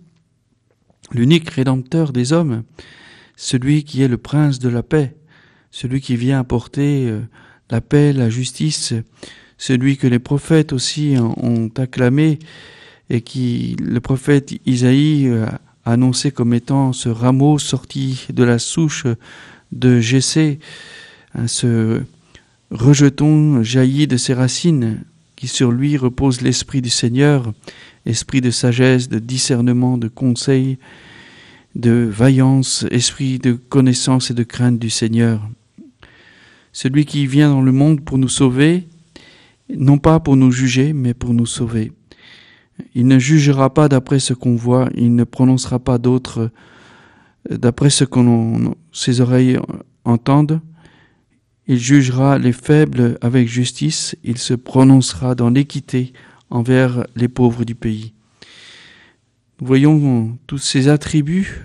l'unique 1.12 1.50
rédempteur 1.50 2.12
des 2.12 2.32
hommes, 2.32 2.62
celui 3.36 3.84
qui 3.84 4.02
est 4.02 4.08
le 4.08 4.18
prince 4.18 4.58
de 4.58 4.68
la 4.68 4.82
paix, 4.82 5.14
celui 5.70 6.00
qui 6.00 6.16
vient 6.16 6.40
apporter 6.40 7.12
la 7.70 7.80
paix, 7.80 8.12
la 8.12 8.30
justice, 8.30 8.94
celui 9.56 9.96
que 9.96 10.06
les 10.06 10.18
prophètes 10.18 10.72
aussi 10.72 11.16
ont 11.18 11.70
acclamé 11.76 12.38
et 13.08 13.20
qui 13.20 13.76
le 13.80 14.00
prophète 14.00 14.54
Isaïe 14.66 15.28
a 15.84 15.92
annoncé 15.92 16.30
comme 16.30 16.54
étant 16.54 16.92
ce 16.92 17.08
rameau 17.08 17.58
sorti 17.58 18.26
de 18.32 18.44
la 18.44 18.58
souche 18.58 19.06
de 19.72 20.00
Jessé, 20.00 20.58
ce 21.46 22.02
rejeton 22.70 23.62
jailli 23.62 24.06
de 24.06 24.16
ses 24.16 24.34
racines, 24.34 25.04
qui 25.36 25.48
sur 25.48 25.72
lui 25.72 25.96
repose 25.96 26.42
l'esprit 26.42 26.82
du 26.82 26.90
Seigneur, 26.90 27.52
esprit 28.10 28.40
de 28.40 28.50
sagesse, 28.50 29.08
de 29.08 29.18
discernement, 29.18 29.96
de 29.96 30.08
conseil, 30.08 30.78
de 31.74 32.08
vaillance, 32.10 32.84
esprit 32.90 33.38
de 33.38 33.52
connaissance 33.52 34.30
et 34.30 34.34
de 34.34 34.42
crainte 34.42 34.78
du 34.78 34.90
Seigneur 34.90 35.40
celui 36.72 37.04
qui 37.04 37.26
vient 37.26 37.50
dans 37.50 37.62
le 37.62 37.72
monde 37.72 38.04
pour 38.04 38.18
nous 38.18 38.28
sauver, 38.28 38.88
non 39.76 39.98
pas 39.98 40.20
pour 40.20 40.36
nous 40.36 40.50
juger, 40.50 40.92
mais 40.92 41.14
pour 41.14 41.34
nous 41.34 41.46
sauver. 41.46 41.92
Il 42.94 43.06
ne 43.06 43.18
jugera 43.18 43.72
pas 43.74 43.88
d'après 43.88 44.20
ce 44.20 44.34
qu'on 44.34 44.56
voit, 44.56 44.88
il 44.94 45.14
ne 45.14 45.24
prononcera 45.24 45.78
pas 45.78 45.98
d'autres 45.98 46.50
d'après 47.48 47.90
ce 47.90 48.04
que 48.04 48.20
ses 48.92 49.20
oreilles 49.20 49.58
entendent. 50.04 50.60
Il 51.66 51.78
jugera 51.78 52.38
les 52.38 52.52
faibles 52.52 53.18
avec 53.20 53.48
justice, 53.48 54.16
il 54.24 54.38
se 54.38 54.54
prononcera 54.54 55.34
dans 55.34 55.50
l'équité 55.50 56.12
envers 56.50 57.06
les 57.16 57.28
pauvres 57.28 57.64
du 57.64 57.74
pays. 57.74 58.12
Nous 59.60 59.66
voyons 59.66 60.38
tous 60.46 60.58
ces 60.58 60.88
attributs, 60.88 61.64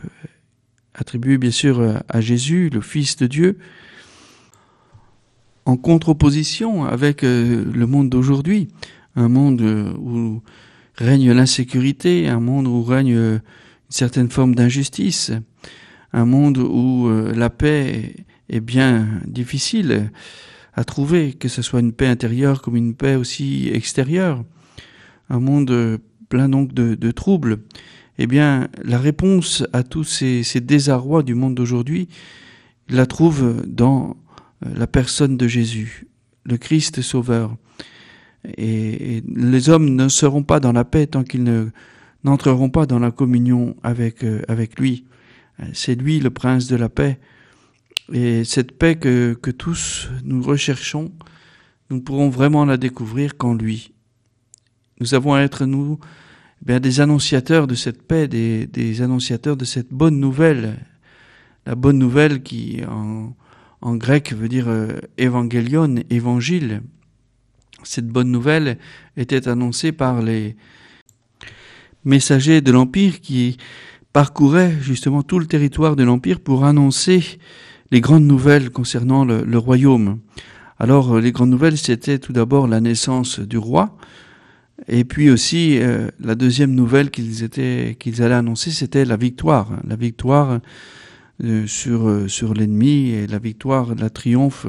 attribués 0.94 1.38
bien 1.38 1.52
sûr 1.52 2.02
à 2.08 2.22
Jésus, 2.22 2.70
le 2.72 2.82
Fils 2.82 3.18
de 3.18 3.28
Dieu, 3.28 3.58
en 5.66 5.78
contre-opposition 5.78 6.86
avec 6.86 7.24
euh, 7.24 7.66
le 7.74 7.88
monde 7.88 8.10
d'aujourd'hui, 8.10 8.70
un 9.16 9.28
monde 9.28 9.62
euh, 9.62 9.94
où 9.98 10.42
règne 10.96 11.32
l'insécurité, 11.32 12.28
un 12.28 12.40
monde 12.40 12.68
où 12.68 12.84
règne 12.84 13.16
euh, 13.16 13.34
une 13.36 13.92
certaine 13.92 14.30
forme 14.30 14.56
d'injustice, 14.56 15.32
un 16.14 16.26
monde 16.26 16.58
où 16.58 17.10
la 17.36 17.50
paix 17.50 18.16
est 18.48 18.62
bien 18.62 19.06
difficile 19.26 20.10
à 20.74 20.86
trouver, 20.86 21.34
que 21.34 21.50
ce 21.50 21.62
soit 21.62 21.82
une 21.82 21.92
paix 21.92 22.08
intérieure 22.08 22.62
comme 22.62 22.78
une 22.78 22.96
paix 22.96 23.16
aussi 23.16 23.70
extérieure, 23.74 24.46
un 25.30 25.40
monde 25.40 26.00
plein 26.30 26.50
donc 26.50 26.74
de, 26.74 27.12
troubles. 27.12 27.60
Eh 28.18 28.28
bien, 28.28 28.70
la 28.84 28.98
réponse 28.98 29.64
à 29.74 29.84
tous 29.84 30.04
ces, 30.04 30.62
désarrois 30.62 31.24
du 31.24 31.36
monde 31.36 31.56
d'aujourd'hui, 31.56 32.08
la 32.90 33.06
trouve 33.06 33.64
dans 33.66 34.16
euh, 34.66 34.70
la 34.76 34.88
personne 34.88 35.38
de 35.38 35.48
Jésus, 35.48 36.08
le 36.44 36.58
Christ 36.58 37.02
Sauveur. 37.02 37.56
Et, 38.58 39.24
les 39.28 39.70
hommes 39.70 39.96
ne 39.96 40.08
seront 40.08 40.44
pas 40.44 40.60
dans 40.60 40.72
la 40.72 40.86
paix 40.86 41.08
tant 41.08 41.24
qu'ils 41.24 41.44
ne 41.44 41.70
n'entreront 42.24 42.70
pas 42.70 42.86
dans 42.86 43.00
la 43.00 43.12
communion 43.12 43.76
avec 43.84 44.24
euh, 44.24 44.42
avec 44.48 44.80
lui. 44.80 45.06
C'est 45.74 45.96
lui 45.96 46.20
le 46.20 46.30
prince 46.30 46.68
de 46.68 46.76
la 46.76 46.90
paix. 46.90 47.18
Et 48.12 48.44
cette 48.44 48.78
paix 48.78 48.98
que, 48.98 49.34
que 49.34 49.52
tous 49.52 50.10
nous 50.26 50.44
recherchons, 50.44 51.12
nous 51.90 52.02
pourrons 52.02 52.30
vraiment 52.30 52.66
la 52.66 52.78
découvrir 52.78 53.38
qu'en 53.38 53.54
lui. 53.54 53.95
Nous 55.02 55.14
avons 55.14 55.34
à 55.34 55.42
être, 55.42 55.66
nous, 55.66 56.00
eh 56.62 56.66
bien, 56.66 56.80
des 56.80 57.02
annonciateurs 57.02 57.68
de 57.68 57.76
cette 57.76 58.02
paix, 58.02 58.28
des, 58.28 59.02
annonciateurs 59.02 59.58
de 59.58 59.66
cette 59.66 59.92
bonne 59.92 60.20
nouvelle. 60.20 60.78
La 61.66 61.76
bonne 61.76 61.98
nouvelle 61.98 62.44
qui, 62.44 62.82
en, 62.88 63.96
grec 63.96 64.34
veut 64.34 64.48
dire 64.48 64.70
euh, 64.70 65.00
évangélion, 65.18 65.96
évangile. 66.10 66.82
Cette 67.84 68.08
bonne 68.08 68.32
nouvelle 68.32 68.78
était 69.18 69.48
annoncée 69.48 69.92
par 69.92 70.22
les 70.22 70.56
messagers 72.06 72.62
de 72.62 72.72
l'Empire 72.72 73.20
qui 73.20 73.58
parcouraient 74.14 74.78
justement 74.80 75.24
tout 75.24 75.40
le 75.40 75.46
territoire 75.46 75.98
de 75.98 76.04
l'Empire 76.04 76.40
pour 76.40 76.64
annoncer 76.64 77.38
les 77.92 78.00
grandes 78.00 78.26
nouvelles 78.26 78.70
concernant 78.70 79.26
le, 79.26 79.44
le 79.44 79.58
royaume. 79.58 80.20
Alors 80.80 81.20
les 81.20 81.32
grandes 81.32 81.50
nouvelles, 81.50 81.78
c'était 81.78 82.18
tout 82.18 82.34
d'abord 82.34 82.68
la 82.68 82.80
naissance 82.80 83.40
du 83.40 83.58
roi, 83.58 83.98
et 84.88 85.06
puis 85.06 85.30
aussi 85.30 85.80
euh, 85.80 86.10
la 86.20 86.36
deuxième 86.36 86.74
nouvelle 86.74 87.10
qu'ils 87.10 87.44
allaient 87.44 88.34
annoncer, 88.34 88.72
c'était 88.72 89.06
la 89.06 89.18
victoire, 89.18 89.72
la 89.88 89.96
victoire 89.96 90.60
euh, 91.44 91.66
sur, 91.66 92.08
euh, 92.08 92.28
sur 92.28 92.54
l'ennemi 92.54 93.10
et 93.10 93.28
la 93.28 93.40
victoire, 93.40 93.96
la 93.96 94.10
triomphe 94.10 94.68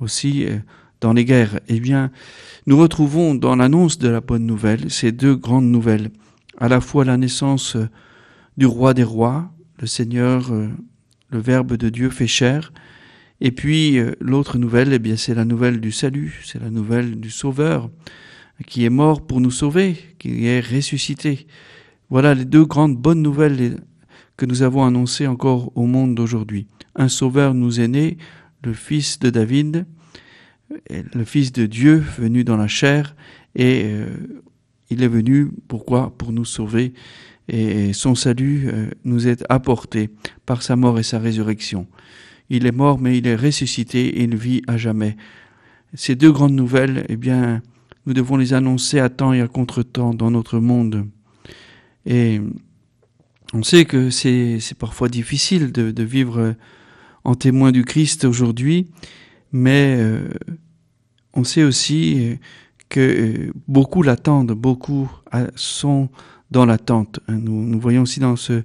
aussi 0.00 0.46
dans 1.00 1.12
les 1.12 1.24
guerres. 1.24 1.60
Eh 1.68 1.78
bien, 1.78 2.10
nous 2.66 2.78
retrouvons 2.78 3.34
dans 3.34 3.54
l'annonce 3.54 3.98
de 3.98 4.08
la 4.08 4.20
bonne 4.20 4.46
nouvelle 4.46 4.90
ces 4.90 5.12
deux 5.12 5.36
grandes 5.36 5.70
nouvelles. 5.70 6.10
À 6.58 6.68
la 6.68 6.80
fois 6.80 7.04
la 7.04 7.16
naissance 7.16 7.76
du 8.56 8.66
roi 8.66 8.94
des 8.94 9.04
rois, 9.04 9.52
le 9.78 9.86
Seigneur, 9.86 10.50
le 10.50 11.38
Verbe 11.38 11.76
de 11.76 11.88
Dieu 11.90 12.10
fait 12.10 12.26
chair, 12.26 12.72
et 13.42 13.52
puis 13.52 13.98
l'autre 14.20 14.58
nouvelle, 14.58 14.92
eh 14.92 14.98
bien, 14.98 15.16
c'est 15.16 15.34
la 15.34 15.44
nouvelle 15.44 15.80
du 15.80 15.92
salut, 15.92 16.40
c'est 16.44 16.60
la 16.60 16.70
nouvelle 16.70 17.20
du 17.20 17.30
Sauveur 17.30 17.90
qui 18.66 18.84
est 18.84 18.90
mort 18.90 19.26
pour 19.26 19.40
nous 19.40 19.50
sauver, 19.50 19.96
qui 20.18 20.46
est 20.46 20.60
ressuscité. 20.60 21.46
Voilà 22.08 22.34
les 22.34 22.44
deux 22.44 22.64
grandes 22.64 22.96
bonnes 22.96 23.22
nouvelles 23.22 23.80
que 24.36 24.46
nous 24.46 24.62
avons 24.62 24.84
annoncées 24.84 25.26
encore 25.26 25.70
au 25.76 25.86
monde 25.86 26.14
d'aujourd'hui. 26.14 26.66
Un 26.94 27.08
Sauveur 27.08 27.54
nous 27.54 27.80
est 27.80 27.88
né, 27.88 28.18
le 28.62 28.72
Fils 28.72 29.18
de 29.18 29.30
David, 29.30 29.86
le 30.90 31.24
Fils 31.24 31.52
de 31.52 31.66
Dieu 31.66 32.02
venu 32.18 32.44
dans 32.44 32.56
la 32.56 32.68
chair, 32.68 33.14
et 33.54 33.82
euh, 33.84 34.06
il 34.90 35.02
est 35.02 35.08
venu, 35.08 35.50
pourquoi? 35.68 36.14
Pour 36.16 36.32
nous 36.32 36.44
sauver, 36.44 36.94
et 37.48 37.92
son 37.92 38.14
salut 38.14 38.68
euh, 38.68 38.86
nous 39.04 39.26
est 39.26 39.44
apporté 39.48 40.10
par 40.46 40.62
sa 40.62 40.76
mort 40.76 40.98
et 40.98 41.02
sa 41.02 41.18
résurrection. 41.18 41.86
Il 42.48 42.66
est 42.66 42.72
mort, 42.72 42.98
mais 43.00 43.18
il 43.18 43.26
est 43.26 43.36
ressuscité 43.36 44.20
et 44.20 44.24
il 44.24 44.36
vit 44.36 44.62
à 44.68 44.76
jamais. 44.76 45.16
Ces 45.94 46.14
deux 46.14 46.30
grandes 46.30 46.54
nouvelles, 46.54 47.06
eh 47.08 47.16
bien, 47.16 47.62
nous 48.06 48.14
devons 48.14 48.36
les 48.36 48.54
annoncer 48.54 48.98
à 48.98 49.08
temps 49.08 49.32
et 49.32 49.40
à 49.40 49.48
contre-temps 49.48 50.14
dans 50.14 50.30
notre 50.30 50.58
monde. 50.58 51.06
Et 52.06 52.40
on 53.52 53.62
sait 53.62 53.84
que 53.84 54.10
c'est 54.10 54.60
parfois 54.78 55.08
difficile 55.08 55.72
de, 55.72 56.02
vivre 56.02 56.54
en 57.24 57.34
témoin 57.34 57.72
du 57.72 57.84
Christ 57.84 58.24
aujourd'hui, 58.24 58.86
mais 59.52 59.96
euh, 59.98 60.28
on 61.34 61.44
sait 61.44 61.64
aussi 61.64 62.38
que 62.88 63.00
euh, 63.00 63.52
beaucoup 63.68 64.02
l'attendent, 64.02 64.52
beaucoup 64.52 65.10
sont 65.54 66.08
dans 66.50 66.64
l'attente. 66.64 67.20
Nous 67.28 67.78
voyons 67.80 68.02
aussi 68.02 68.20
dans 68.20 68.36
ce 68.36 68.62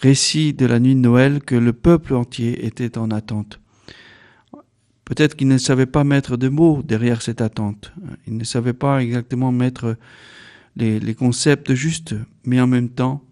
récit 0.00 0.52
de 0.52 0.66
la 0.66 0.80
nuit 0.80 0.94
de 0.94 1.00
Noël 1.00 1.40
que 1.40 1.54
le 1.54 1.72
peuple 1.72 2.14
entier 2.14 2.66
était 2.66 2.98
en 2.98 3.10
attente. 3.10 3.61
Peut-être 5.04 5.34
qu'il 5.34 5.48
ne 5.48 5.58
savait 5.58 5.86
pas 5.86 6.04
mettre 6.04 6.36
de 6.36 6.48
mots 6.48 6.82
derrière 6.82 7.22
cette 7.22 7.40
attente. 7.40 7.92
Il 8.26 8.36
ne 8.36 8.44
savait 8.44 8.72
pas 8.72 9.02
exactement 9.02 9.50
mettre 9.50 9.96
les, 10.76 11.14
concepts 11.14 11.74
justes, 11.74 12.14
mais 12.44 12.60
en 12.60 12.66
même 12.66 12.88
temps, 12.88 13.22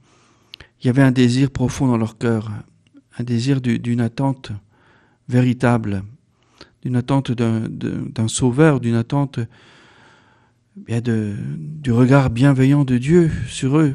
il 0.81 0.87
y 0.87 0.91
avait 0.91 1.03
un 1.03 1.13
désir 1.13 1.51
profond 1.51 1.87
dans 1.87 1.97
leur 1.97 2.19
cœur, 2.19 2.51
un 3.19 3.25
désir 3.25 3.61
d'une 3.61 4.01
attente 4.01 4.53
véritable, 5.29 6.03
d'une 6.83 6.97
attente 6.97 7.31
d'un 7.31 8.29
sauveur, 8.29 8.81
d'une 8.81 8.95
attente 8.97 9.39
de, 10.77 11.35
du 11.57 11.93
regard 11.93 12.31
bienveillant 12.31 12.85
de 12.85 12.99
Dieu 12.99 13.31
sur 13.47 13.79
eux. 13.79 13.95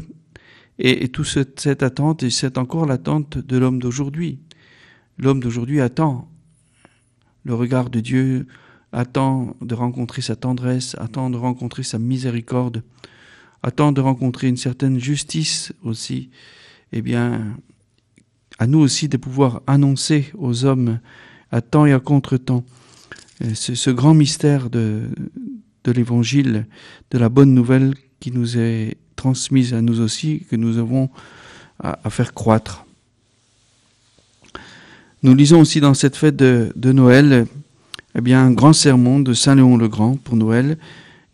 Et, 0.78 1.08
toute 1.08 1.28
cette 1.58 1.84
attente, 1.84 2.28
c'est 2.30 2.58
encore 2.58 2.86
l'attente 2.86 3.38
de 3.38 3.58
l'homme 3.58 3.80
d'aujourd'hui. 3.80 4.40
L'homme 5.18 5.40
d'aujourd'hui 5.40 5.80
attend 5.80 6.30
le 7.45 7.53
regard 7.53 7.89
de 7.89 8.01
Dieu, 8.01 8.47
attend 8.91 9.55
de 9.62 9.75
rencontrer 9.75 10.21
sa 10.21 10.36
tendresse, 10.36 10.95
attend 10.99 11.29
de 11.29 11.38
rencontrer 11.38 11.84
sa 11.84 11.99
miséricorde, 11.99 12.84
attend 13.62 13.91
de 13.91 14.01
rencontrer 14.01 14.47
une 14.47 14.58
certaine 14.58 14.99
justice 14.99 15.73
aussi. 15.84 16.29
Eh 16.91 17.01
bien, 17.01 17.58
à 18.58 18.67
nous 18.67 18.79
aussi 18.79 19.08
de 19.08 19.17
pouvoir 19.17 19.62
annoncer 19.67 20.31
aux 20.38 20.65
hommes 20.65 20.99
à 21.51 21.62
temps 21.62 21.86
et 21.86 21.93
à 21.93 21.99
contre-temps 21.99 22.63
euh, 23.43 23.53
ce, 23.53 23.91
grand 23.91 24.13
mystère 24.13 24.69
de, 24.69 25.10
l'évangile, 25.86 26.65
de 27.12 27.17
la 27.17 27.29
bonne 27.29 27.53
nouvelle 27.53 27.93
qui 28.19 28.31
nous 28.31 28.58
est 28.58 28.97
transmise 29.15 29.73
à 29.73 29.81
nous 29.81 29.99
aussi, 29.99 30.45
que 30.49 30.55
nous 30.55 30.77
avons 30.77 31.10
à 31.79 32.10
faire 32.10 32.34
croître. 32.34 32.85
Nous 35.23 35.34
lisons 35.34 35.62
aussi 35.62 35.80
dans 35.80 35.93
cette 35.93 36.15
fête 36.15 36.36
de, 36.36 36.91
Noël 36.91 37.47
eh 38.15 38.21
bien, 38.21 38.43
un 38.43 38.51
grand 38.51 38.73
sermon 38.73 39.19
de 39.19 39.34
Saint 39.34 39.56
Léon 39.56 39.78
le 39.78 39.88
Grand 39.88 40.17
pour 40.17 40.36
Noël. 40.36 40.78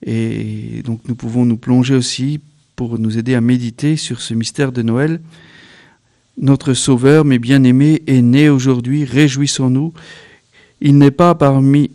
Et 0.05 0.81
donc 0.85 1.01
nous 1.07 1.15
pouvons 1.15 1.45
nous 1.45 1.57
plonger 1.57 1.95
aussi 1.95 2.39
pour 2.75 2.97
nous 2.97 3.17
aider 3.17 3.35
à 3.35 3.41
méditer 3.41 3.97
sur 3.97 4.21
ce 4.21 4.33
mystère 4.33 4.71
de 4.71 4.81
Noël. 4.81 5.19
Notre 6.37 6.73
Sauveur, 6.73 7.25
mes 7.25 7.37
bien-aimés, 7.37 8.01
est 8.07 8.21
né 8.21 8.49
aujourd'hui, 8.49 9.03
réjouissons-nous. 9.03 9.93
Il 10.79 10.97
n'est 10.97 11.11
pas 11.11 11.35
permis 11.35 11.89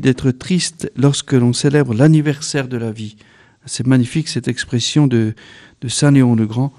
d'être 0.00 0.30
triste 0.30 0.92
lorsque 0.96 1.32
l'on 1.32 1.52
célèbre 1.52 1.94
l'anniversaire 1.94 2.68
de 2.68 2.76
la 2.76 2.92
vie. 2.92 3.16
C'est 3.66 3.86
magnifique 3.86 4.28
cette 4.28 4.48
expression 4.48 5.06
de 5.06 5.34
Saint 5.88 6.10
Léon 6.10 6.36
le 6.36 6.46
Grand. 6.46 6.72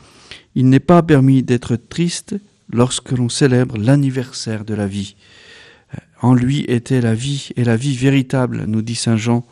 Il 0.56 0.70
n'est 0.70 0.80
pas 0.80 1.02
permis 1.02 1.42
d'être 1.42 1.76
triste 1.76 2.36
lorsque 2.72 3.12
l'on 3.12 3.30
célèbre 3.30 3.78
l'anniversaire 3.78 4.66
de 4.66 4.74
la 4.74 4.88
vie. 4.88 5.16
En 6.22 6.34
lui 6.34 6.66
était 6.68 7.02
la 7.02 7.16
vie 7.16 7.50
et 7.56 7.64
la 7.64 7.76
vie 7.76 7.96
véritable, 7.96 8.66
nous 8.68 8.82
dit 8.82 8.96
Saint 8.96 9.18
Jean. 9.18 9.46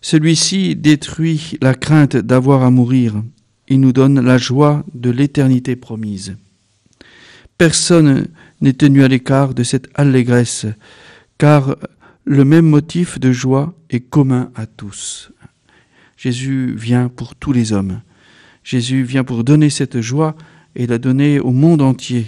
Celui-ci 0.00 0.76
détruit 0.76 1.58
la 1.60 1.74
crainte 1.74 2.16
d'avoir 2.16 2.62
à 2.62 2.70
mourir. 2.70 3.22
Il 3.68 3.80
nous 3.80 3.92
donne 3.92 4.20
la 4.20 4.38
joie 4.38 4.84
de 4.94 5.10
l'éternité 5.10 5.76
promise. 5.76 6.36
Personne 7.58 8.28
n'est 8.60 8.72
tenu 8.72 9.02
à 9.02 9.08
l'écart 9.08 9.54
de 9.54 9.64
cette 9.64 9.88
allégresse, 9.94 10.66
car 11.36 11.76
le 12.24 12.44
même 12.44 12.66
motif 12.66 13.18
de 13.18 13.32
joie 13.32 13.74
est 13.90 14.00
commun 14.00 14.50
à 14.54 14.66
tous. 14.66 15.30
Jésus 16.16 16.74
vient 16.76 17.08
pour 17.08 17.34
tous 17.34 17.52
les 17.52 17.72
hommes. 17.72 18.00
Jésus 18.64 19.02
vient 19.02 19.24
pour 19.24 19.44
donner 19.44 19.70
cette 19.70 20.00
joie 20.00 20.36
et 20.78 20.86
la 20.86 20.98
donner 20.98 21.40
au 21.40 21.50
monde 21.50 21.82
entier. 21.82 22.26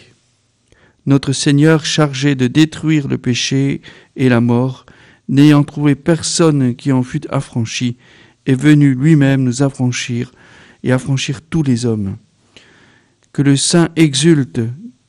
Notre 1.06 1.32
Seigneur 1.32 1.86
chargé 1.86 2.34
de 2.34 2.48
détruire 2.48 3.08
le 3.08 3.16
péché 3.16 3.80
et 4.16 4.28
la 4.28 4.40
mort, 4.40 4.84
n'ayant 5.28 5.62
trouvé 5.62 5.94
personne 5.94 6.74
qui 6.74 6.92
en 6.92 7.02
fût 7.02 7.26
affranchi, 7.30 7.96
est 8.46 8.54
venu 8.54 8.94
lui-même 8.94 9.44
nous 9.44 9.62
affranchir 9.62 10.32
et 10.82 10.92
affranchir 10.92 11.40
tous 11.40 11.62
les 11.62 11.86
hommes. 11.86 12.16
Que 13.32 13.42
le 13.42 13.56
saint 13.56 13.90
exulte, 13.94 14.60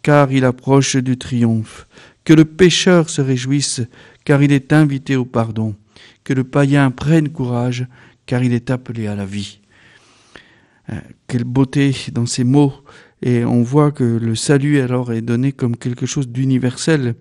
car 0.04 0.32
il 0.32 0.46
approche 0.46 0.96
du 0.96 1.18
triomphe. 1.18 1.88
Que 2.24 2.34
le 2.34 2.46
pécheur 2.46 3.10
se 3.10 3.22
réjouisse, 3.22 3.82
car 4.24 4.44
il 4.44 4.52
est 4.52 4.72
invité 4.72 5.16
au 5.16 5.26
pardon. 5.26 5.76
Que 6.24 6.34
le 6.34 6.44
païen 6.44 6.92
prenne 6.92 7.30
courage, 7.30 7.88
car 8.28 8.44
il 8.44 8.54
est 8.54 8.70
appelé 8.70 9.08
à 9.08 9.16
la 9.16 9.26
vie. 9.26 9.60
Euh, 10.92 11.00
quelle 11.28 11.44
beauté 11.44 11.96
dans 12.12 12.26
ces 12.26 12.44
mots 12.44 12.74
et 13.22 13.46
on 13.46 13.62
voit 13.62 13.92
que 13.92 14.04
le 14.04 14.36
salut 14.36 14.80
alors 14.80 15.14
est 15.14 15.22
donné 15.22 15.52
comme 15.52 15.78
quelque 15.78 16.06
chose 16.06 16.28
d'universel 16.30 17.16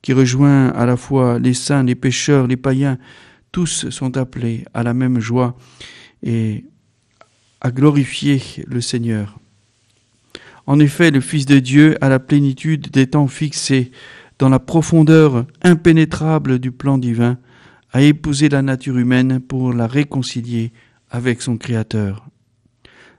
qui 0.00 0.12
rejoint 0.12 0.68
à 0.68 0.86
la 0.86 0.96
fois 0.96 1.38
les 1.38 1.54
saints, 1.54 1.84
les 1.84 1.94
pécheurs, 1.94 2.46
les 2.46 2.56
païens. 2.56 2.98
Tous 3.50 3.88
sont 3.90 4.16
appelés 4.16 4.64
à 4.74 4.82
la 4.82 4.94
même 4.94 5.20
joie 5.20 5.56
et 6.22 6.64
à 7.60 7.70
glorifier 7.70 8.40
le 8.66 8.80
Seigneur. 8.80 9.38
En 10.66 10.78
effet, 10.78 11.10
le 11.10 11.20
Fils 11.20 11.46
de 11.46 11.58
Dieu, 11.58 11.96
à 12.00 12.08
la 12.08 12.18
plénitude 12.18 12.90
des 12.90 13.08
temps 13.08 13.26
fixés, 13.26 13.90
dans 14.38 14.48
la 14.48 14.58
profondeur 14.58 15.46
impénétrable 15.62 16.58
du 16.58 16.72
plan 16.72 16.98
divin, 16.98 17.38
a 17.92 18.02
épousé 18.02 18.48
la 18.48 18.62
nature 18.62 18.96
humaine 18.96 19.40
pour 19.40 19.72
la 19.72 19.86
réconcilier 19.86 20.72
avec 21.10 21.42
son 21.42 21.56
Créateur. 21.56 22.31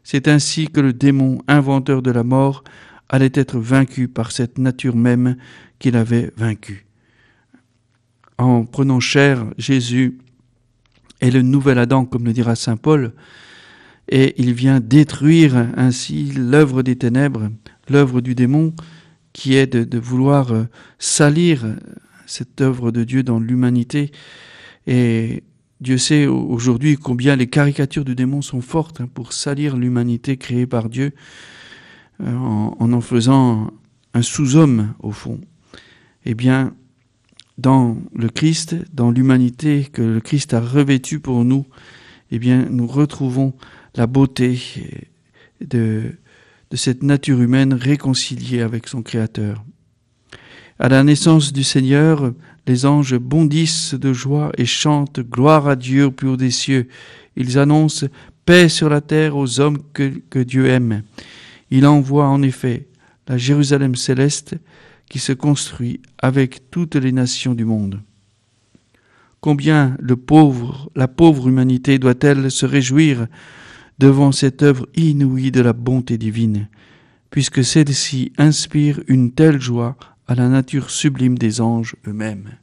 C'est 0.03 0.27
ainsi 0.27 0.67
que 0.67 0.81
le 0.81 0.93
démon, 0.93 1.39
inventeur 1.47 2.01
de 2.01 2.11
la 2.11 2.23
mort, 2.23 2.63
allait 3.09 3.31
être 3.33 3.59
vaincu 3.59 4.07
par 4.07 4.31
cette 4.31 4.57
nature 4.57 4.95
même 4.95 5.37
qu'il 5.79 5.95
avait 5.95 6.31
vaincue. 6.35 6.85
En 8.37 8.65
prenant 8.65 8.99
chair, 8.99 9.45
Jésus 9.57 10.17
est 11.21 11.31
le 11.31 11.41
nouvel 11.41 11.77
Adam, 11.77 12.05
comme 12.05 12.25
le 12.25 12.33
dira 12.33 12.55
Saint 12.55 12.77
Paul, 12.77 13.13
et 14.09 14.33
il 14.41 14.53
vient 14.53 14.79
détruire 14.79 15.69
ainsi 15.77 16.25
l'œuvre 16.33 16.83
des 16.83 16.97
ténèbres, 16.97 17.49
l'œuvre 17.89 18.19
du 18.19 18.35
démon, 18.35 18.73
qui 19.31 19.55
est 19.55 19.67
de, 19.67 19.99
vouloir 19.99 20.51
salir 20.99 21.65
cette 22.25 22.61
œuvre 22.61 22.91
de 22.91 23.03
Dieu 23.03 23.23
dans 23.23 23.39
l'humanité 23.39 24.11
et 24.85 25.43
Dieu 25.83 25.97
sait 25.97 26.27
aujourd'hui 26.27 26.95
combien 26.95 27.35
les 27.35 27.47
caricatures 27.47 28.05
du 28.05 28.15
démon 28.15 28.41
sont 28.41 28.61
fortes 28.61 29.01
hein, 29.01 29.09
pour 29.13 29.33
salir 29.33 29.75
l'humanité 29.75 30.37
créée 30.37 30.65
par 30.65 30.87
Dieu 30.87 31.11
euh, 32.21 32.33
en, 32.33 32.93
en, 32.93 33.01
faisant 33.01 33.69
un 34.13 34.21
sous-homme 34.21 34.93
au 35.01 35.11
fond. 35.11 35.41
Eh 36.23 36.35
bien, 36.35 36.73
dans 37.57 37.97
le 38.15 38.29
Christ, 38.29 38.77
dans 38.93 39.11
l'humanité 39.11 39.89
que 39.91 40.01
le 40.01 40.21
Christ 40.21 40.53
a 40.53 40.61
revêtue 40.61 41.19
pour 41.19 41.43
nous, 41.43 41.65
eh 42.31 42.39
bien, 42.39 42.65
nous 42.69 42.87
retrouvons 42.87 43.53
la 43.93 44.07
beauté 44.07 44.61
de, 45.59 46.13
de 46.71 46.77
cette 46.77 47.03
nature 47.03 47.41
humaine 47.41 47.73
réconciliée 47.73 48.61
avec 48.61 48.87
son 48.87 49.01
Créateur. 49.01 49.65
À 50.79 50.87
la 50.87 51.03
naissance 51.03 51.51
du 51.51 51.63
Seigneur, 51.63 52.31
Les 52.65 52.85
anges 52.85 53.17
bondissent 53.17 53.93
de 53.93 54.13
joie 54.13 54.51
et 54.57 54.65
chantent 54.65 55.19
gloire 55.19 55.67
à 55.67 55.75
Dieu 55.75 56.09
haut 56.23 56.37
des 56.37 56.51
cieux. 56.51 56.87
Ils 57.35 57.59
annoncent 57.59 58.07
paix 58.45 58.69
sur 58.69 58.89
la 58.89 59.01
terre 59.01 59.35
aux 59.35 59.59
hommes 59.59 59.79
que, 59.93 60.43
Dieu 60.43 60.67
aime. 60.67 61.03
Il 61.71 61.85
envoie 61.85 62.27
en 62.27 62.41
effet 62.41 62.87
la 63.27 63.37
Jérusalem 63.37 63.95
céleste 63.95 64.55
qui 65.09 65.19
se 65.19 65.33
construit 65.33 66.01
avec 66.19 66.69
toutes 66.71 66.95
les 66.95 67.11
nations 67.11 67.53
du 67.53 67.65
monde. 67.65 68.01
Combien 69.41 69.97
la 70.95 71.07
pauvre 71.07 71.47
humanité 71.49 71.99
doit-elle 71.99 72.49
se 72.49 72.65
réjouir 72.65 73.27
devant 73.99 74.31
cette 74.31 74.63
œuvre 74.63 74.87
inouïe 74.95 75.51
de 75.51 75.61
la 75.61 75.73
bonté 75.73 76.17
divine, 76.17 76.67
puisque 77.29 77.63
celle-ci 77.63 78.31
inspire 78.37 79.01
une 79.07 79.33
telle 79.33 79.59
joie 79.59 79.97
à 80.27 80.35
la 80.35 80.47
nature 80.49 80.89
sublime 80.89 81.37
des 81.37 81.61
anges 81.61 81.95
eux-mêmes. 82.07 82.57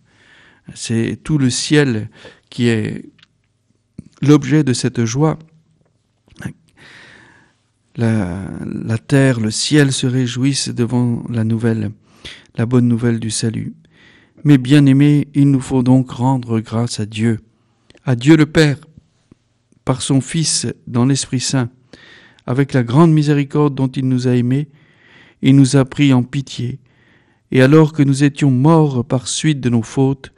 C'est 0.75 1.19
tout 1.23 1.39
le 1.39 1.51
ciel 1.51 2.09
qui 2.49 2.69
est 2.69 3.05
l'objet 4.23 4.65
de 4.65 4.73
cette 4.73 5.05
joie. 5.05 5.39
La, 7.97 8.97
terre, 8.99 9.41
le 9.41 9.51
ciel 9.51 9.93
se 9.93 10.07
réjouissent 10.07 10.71
devant 10.71 11.23
la 11.29 11.45
nouvelle, 11.45 11.91
la 12.57 12.65
bonne 12.65 12.89
nouvelle 12.89 13.21
du 13.21 13.31
salut. 13.31 13.75
Mais 14.43 14.57
bien 14.57 14.87
aimés, 14.87 15.29
il 15.35 15.51
nous 15.51 15.61
faut 15.61 15.83
donc 15.83 16.11
rendre 16.11 16.61
grâce 16.61 16.99
à 16.99 17.05
Dieu, 17.05 17.41
à 18.07 18.17
Dieu 18.17 18.37
le 18.37 18.47
Père, 18.47 18.79
par 19.85 20.01
son 20.01 20.23
Fils 20.23 20.67
dans 20.87 21.05
l'Esprit 21.05 21.41
Saint, 21.41 21.69
avec 22.47 22.73
la 22.73 22.83
grande 22.83 23.13
miséricorde 23.13 23.75
dont 23.75 23.89
il 23.89 24.09
nous 24.09 24.29
a 24.29 24.35
aimés, 24.35 24.69
il 25.43 25.57
nous 25.57 25.77
a 25.77 25.85
pris 25.85 26.15
en 26.15 26.23
pitié, 26.23 26.79
et 27.51 27.63
alors 27.63 27.93
que 27.93 28.03
nous 28.03 28.25
étions 28.25 28.51
morts 28.51 29.05
par 29.05 29.29
suite 29.29 29.61
de 29.61 29.69
nos 29.71 29.83
fautes, 29.83 30.33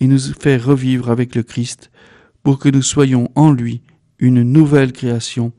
il 0.00 0.08
nous 0.08 0.18
fait 0.18 0.56
revivre 0.56 1.10
avec 1.10 1.34
le 1.34 1.42
Christ, 1.42 1.90
pour 2.42 2.58
que 2.58 2.68
nous 2.68 2.82
soyons 2.82 3.30
en 3.34 3.52
lui 3.52 3.82
une 4.18 4.42
nouvelle 4.42 4.92
création, 4.92 5.52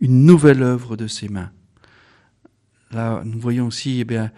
une 0.00 0.24
nouvelle 0.24 0.62
œuvre 0.62 0.96
de 0.96 1.06
ses 1.06 1.28
mains. 1.28 1.50
Là, 2.92 3.22
nous 3.24 3.38
voyons 3.38 3.66
aussi 3.66 4.00
eh 4.00 4.04
bien, 4.04 4.30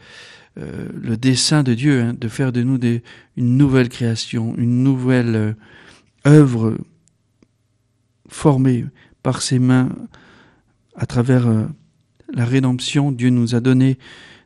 euh, 0.58 0.88
le 0.94 1.16
dessein 1.16 1.62
de 1.62 1.74
Dieu, 1.74 2.02
hein, 2.02 2.14
de 2.14 2.28
faire 2.28 2.52
de 2.52 2.62
nous 2.62 2.78
une 3.36 3.56
nouvelle 3.56 3.88
création, 3.88 4.54
une 4.56 4.82
nouvelle 4.82 5.36
euh, 5.36 5.52
œuvre 6.26 6.76
formée 8.28 8.84
par 9.22 9.42
ses 9.42 9.58
mains 9.58 9.90
à 10.96 11.06
travers 11.06 11.46
euh, 11.46 11.66
la 12.32 12.44
rédemption. 12.44 13.12
Dieu 13.12 13.30
nous 13.30 13.54
a 13.54 13.60
donné 13.60 13.98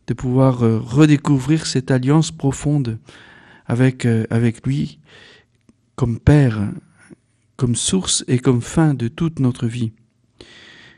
de 0.07 0.15
pouvoir 0.15 0.59
redécouvrir 0.59 1.67
cette 1.67 1.91
alliance 1.91 2.31
profonde 2.31 2.99
avec, 3.67 4.07
avec 4.31 4.67
lui 4.67 4.99
comme 5.95 6.19
Père, 6.19 6.71
comme 7.57 7.77
source 7.77 8.25
et 8.27 8.39
comme 8.39 8.63
fin 8.63 8.95
de 8.95 9.09
toute 9.09 9.39
notre 9.39 9.67
vie. 9.67 9.93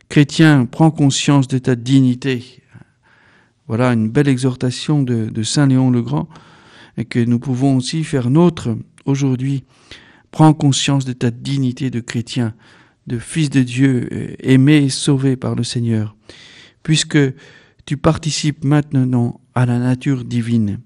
Chrétien, 0.09 0.67
prends 0.67 0.91
conscience 0.91 1.49
de 1.49 1.59
ta 1.59 1.77
dignité 1.77 2.63
voilà 3.67 3.93
une 3.93 4.11
belle 4.11 4.29
exhortation 4.29 5.03
de, 5.03 5.43
Saint 5.43 5.67
Léon 5.67 5.91
le 5.91 6.03
Grand 6.03 6.29
et 6.99 7.05
que 7.05 7.19
nous 7.19 7.39
pouvons 7.39 7.77
aussi 7.77 8.05
faire 8.05 8.29
nôtre 8.29 8.77
aujourd'hui. 9.07 9.65
Prends 10.31 10.53
conscience 10.53 11.05
de 11.05 11.13
ta 11.13 11.31
dignité 11.31 11.91
de 11.91 12.01
chrétien, 12.01 12.55
de 13.07 13.19
fils 13.19 13.51
de 13.51 13.63
Dieu, 13.63 14.09
euh, 14.13 14.35
aimé 14.41 14.77
et 14.77 14.89
sauvé 14.91 15.37
par 15.37 15.55
le 15.55 15.65
Seigneur, 15.65 16.15
puisque 16.83 17.19
tu 17.87 17.97
participes 17.97 18.65
maintenant 18.65 19.41
à 19.55 19.67
la 19.67 19.79
nature 19.79 20.25
divine. 20.25 20.81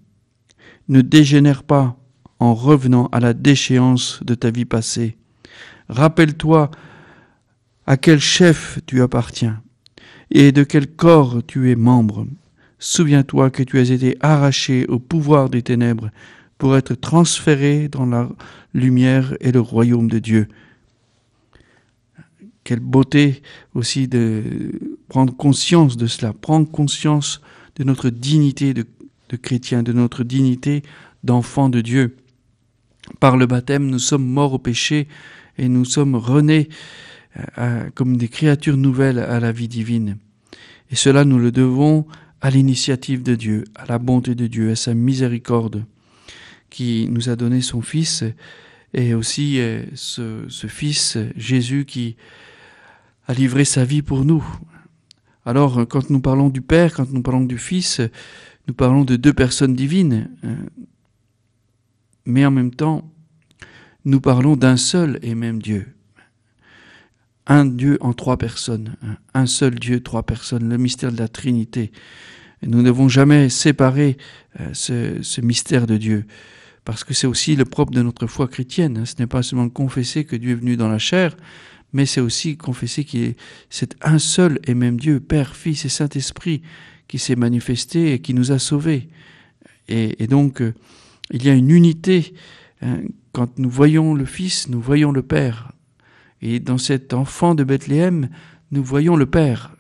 Ne 0.89 1.01
dégénère 1.01 1.63
pas 1.63 1.97
en 2.39 2.55
revenant 2.55 3.07
à 3.13 3.21
la 3.21 3.35
déchéance 3.35 4.21
de 4.25 4.35
ta 4.35 4.51
vie 4.51 4.65
passée. 4.65 5.17
Rappelle-toi 5.89 6.71
à 7.87 7.97
quel 7.97 8.21
chef 8.21 8.81
tu 8.87 9.03
appartiens 9.03 9.63
et 10.31 10.53
de 10.53 10.63
quel 10.63 10.87
corps 10.87 11.43
tu 11.47 11.71
es 11.71 11.77
membre. 11.77 12.27
Souviens-toi 12.79 13.51
que 13.51 13.63
tu 13.63 13.79
as 13.79 13.91
été 13.91 14.17
arraché 14.21 14.87
au 14.87 14.99
pouvoir 14.99 15.49
des 15.49 15.63
ténèbres 15.63 16.11
pour 16.59 16.77
être 16.77 16.95
transféré 16.95 17.89
dans 17.89 18.07
la 18.07 18.29
lumière 18.75 19.37
et 19.41 19.53
le 19.53 19.61
royaume 19.61 20.09
de 20.09 20.19
Dieu. 20.19 20.49
Quelle 22.65 22.81
beauté 22.81 23.43
aussi 23.75 24.09
de 24.09 24.98
prendre 25.09 25.35
conscience 25.35 25.97
de 25.97 26.07
cela, 26.07 26.33
prendre 26.33 26.71
conscience 26.71 27.41
de 27.77 27.85
notre 27.85 28.11
dignité 28.11 28.75
de, 28.75 28.85
chrétien, 29.37 29.83
de 29.83 29.93
notre 29.93 30.25
dignité 30.25 30.83
d'enfant 31.25 31.69
de 31.69 31.81
Dieu. 31.81 32.17
Par 33.21 33.37
le 33.37 33.47
baptême, 33.47 33.87
nous 33.87 33.99
sommes 33.99 34.27
morts 34.27 34.55
au 34.55 34.59
péché 34.59 35.09
et 35.57 35.69
nous 35.69 35.85
sommes 35.85 36.15
renés 36.15 36.69
euh, 37.59 37.89
comme 37.95 38.17
des 38.17 38.29
créatures 38.29 38.77
nouvelles 38.77 39.19
à 39.19 39.41
la 39.41 39.53
vie 39.53 39.69
divine. 39.69 40.19
Et 40.91 40.97
cela, 40.97 41.25
nous 41.25 41.39
le 41.39 41.53
devons 41.53 42.07
à 42.41 42.51
l'initiative 42.51 43.23
de 43.23 43.35
Dieu, 43.35 43.65
à 43.75 43.87
la 43.87 43.99
bonté 43.99 44.35
de 44.35 44.47
Dieu, 44.47 44.71
à 44.71 44.77
sa 44.77 44.95
miséricorde 44.95 45.85
qui 46.71 47.09
nous 47.11 47.29
a 47.29 47.37
donné 47.37 47.61
son 47.61 47.81
Fils 47.81 48.25
et 48.95 49.15
aussi 49.15 49.61
euh, 49.61 49.85
ce, 49.95 50.45
ce, 50.49 50.67
Fils 50.67 51.19
Jésus 51.37 51.85
qui 51.85 52.17
a 53.27 53.35
livré 53.35 53.65
sa 53.65 53.85
vie 53.85 54.03
pour 54.03 54.25
nous. 54.25 54.45
Alors 55.49 55.89
quand 55.89 56.11
nous 56.11 56.21
parlons 56.21 56.51
du 56.51 56.61
Père, 56.61 56.93
quand 56.93 57.11
nous 57.11 57.23
parlons 57.23 57.45
du 57.45 57.57
Fils, 57.57 58.03
nous 58.67 58.75
parlons 58.75 59.05
de 59.05 59.17
deux 59.17 59.33
personnes 59.33 59.75
divines, 59.75 60.29
hein. 60.43 60.57
mais 62.27 62.45
en 62.45 62.51
même 62.51 62.71
temps, 62.71 63.11
nous 64.05 64.21
parlons 64.21 64.57
d'un 64.57 64.77
seul 64.77 65.19
et 65.23 65.35
même 65.35 65.63
Dieu 65.63 65.95
un 67.49 67.65
Dieu 67.65 67.97
en 68.01 68.13
trois 68.13 68.37
personnes, 68.37 68.97
un 69.33 69.47
seul 69.47 69.75
Dieu, 69.75 70.03
trois 70.03 70.23
personnes, 70.23 70.69
le 70.69 70.77
mystère 70.77 71.11
de 71.11 71.17
la 71.17 71.29
Trinité. 71.29 71.93
nous 72.63 72.79
ne 72.79 72.85
devons 72.85 73.09
jamais 73.09 73.49
séparer 73.49 74.19
euh, 74.61 74.69
ce, 74.75 75.41
mystère 75.41 75.87
de 75.87 75.97
Dieu, 75.97 76.27
parce 76.85 77.05
que 77.05 77.15
c'est 77.15 77.27
aussi 77.27 77.57
le 77.57 77.65
propre 77.65 77.93
de 77.93 78.03
notre 78.03 78.27
foi 78.27 78.49
chrétienne. 78.49 78.99
Hein. 78.99 79.05
Ce 79.07 79.15
n'est 79.19 79.27
pas 79.27 79.43
seulement 79.43 79.71
confesser 79.71 80.25
que 80.25 80.37
Dieu 80.37 80.53
est 80.53 80.57
venu 80.57 80.77
dans 80.77 80.89
la 80.91 80.99
chair, 80.99 81.37
mais 81.93 82.07
c'est 82.07 82.21
aussi 82.21 82.57
confesser 82.57 83.07
est 83.15 83.37
c'est 83.71 83.97
un 84.03 84.19
seul 84.19 84.61
et 84.67 84.75
même 84.75 84.99
Dieu, 84.99 85.21
Père, 85.21 85.57
Fils 85.57 85.85
et 85.85 85.89
Saint-Esprit, 85.89 86.63
qui 87.07 87.19
s'est 87.19 87.37
manifesté 87.37 88.13
et 88.13 88.21
qui 88.21 88.35
nous 88.35 88.53
a 88.53 88.59
sauvés. 88.59 89.09
Et, 89.89 90.27
donc, 90.27 90.61
euh, 90.61 90.75
il 91.31 91.45
y 91.47 91.49
a 91.49 91.55
une 91.55 91.71
unité. 91.71 92.35
Hein. 92.83 93.01
Quand 93.33 93.59
nous 93.59 93.71
voyons 93.71 94.15
le 94.15 94.27
Fils, 94.27 94.69
nous 94.69 94.81
voyons 94.81 95.13
le 95.13 95.23
Père. 95.23 95.73
Et 96.43 96.61
dans 96.61 96.77
cet 96.77 97.15
enfant 97.15 97.55
de 97.55 97.65
Bethléem, 97.65 98.29
nous 98.71 98.85
voyons 98.85 99.17
le 99.17 99.25
Père. 99.25 99.75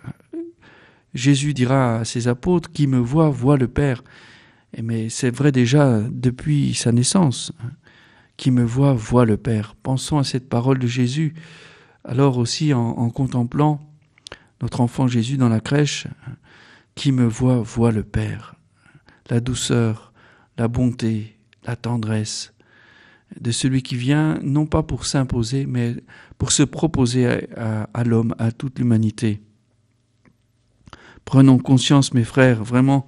Jésus 1.12 1.52
dira 1.52 1.98
à 1.98 2.04
ses 2.06 2.26
apôtres, 2.26 2.72
Qui 2.72 2.86
me 2.86 2.98
voit, 2.98 3.28
voit 3.28 3.58
le 3.58 3.68
Père. 3.68 4.02
Mais 4.82 5.10
c'est 5.10 5.34
vrai 5.34 5.52
déjà 5.52 6.00
depuis 6.10 6.72
sa 6.74 6.90
naissance. 6.90 7.52
Qui 8.38 8.50
me 8.50 8.62
voit, 8.62 8.94
voit 8.94 9.26
le 9.26 9.36
Père. 9.36 9.74
Pensons 9.82 10.18
à 10.18 10.24
cette 10.24 10.48
parole 10.48 10.78
de 10.78 10.86
Jésus, 10.86 11.34
alors 12.08 12.38
aussi 12.38 12.72
en, 12.72 13.10
contemplant 13.10 13.80
notre 14.62 14.80
enfant 14.80 15.06
Jésus 15.06 15.36
dans 15.36 15.50
la 15.50 15.60
crèche. 15.60 16.08
Qui 16.94 17.12
me 17.12 17.26
voit, 17.26 17.58
voit 17.58 17.92
le 17.92 18.02
Père. 18.02 18.56
La 19.30 19.38
douceur, 19.38 20.12
la 20.56 20.66
bonté, 20.66 21.36
la 21.64 21.76
tendresse, 21.76 22.52
de 23.40 23.52
celui 23.52 23.82
qui 23.82 23.94
vient 23.94 24.40
non 24.42 24.66
pas 24.66 24.82
pour 24.82 25.06
s'imposer, 25.06 25.64
mais 25.64 25.94
pour 26.38 26.50
se 26.50 26.64
proposer 26.64 27.46
à, 27.56 28.04
l'homme, 28.04 28.34
à 28.40 28.50
toute 28.50 28.80
l'humanité. 28.80 29.40
Prenons 31.24 31.58
conscience, 31.58 32.14
mes 32.14 32.24
frères, 32.24 32.64
vraiment 32.64 33.06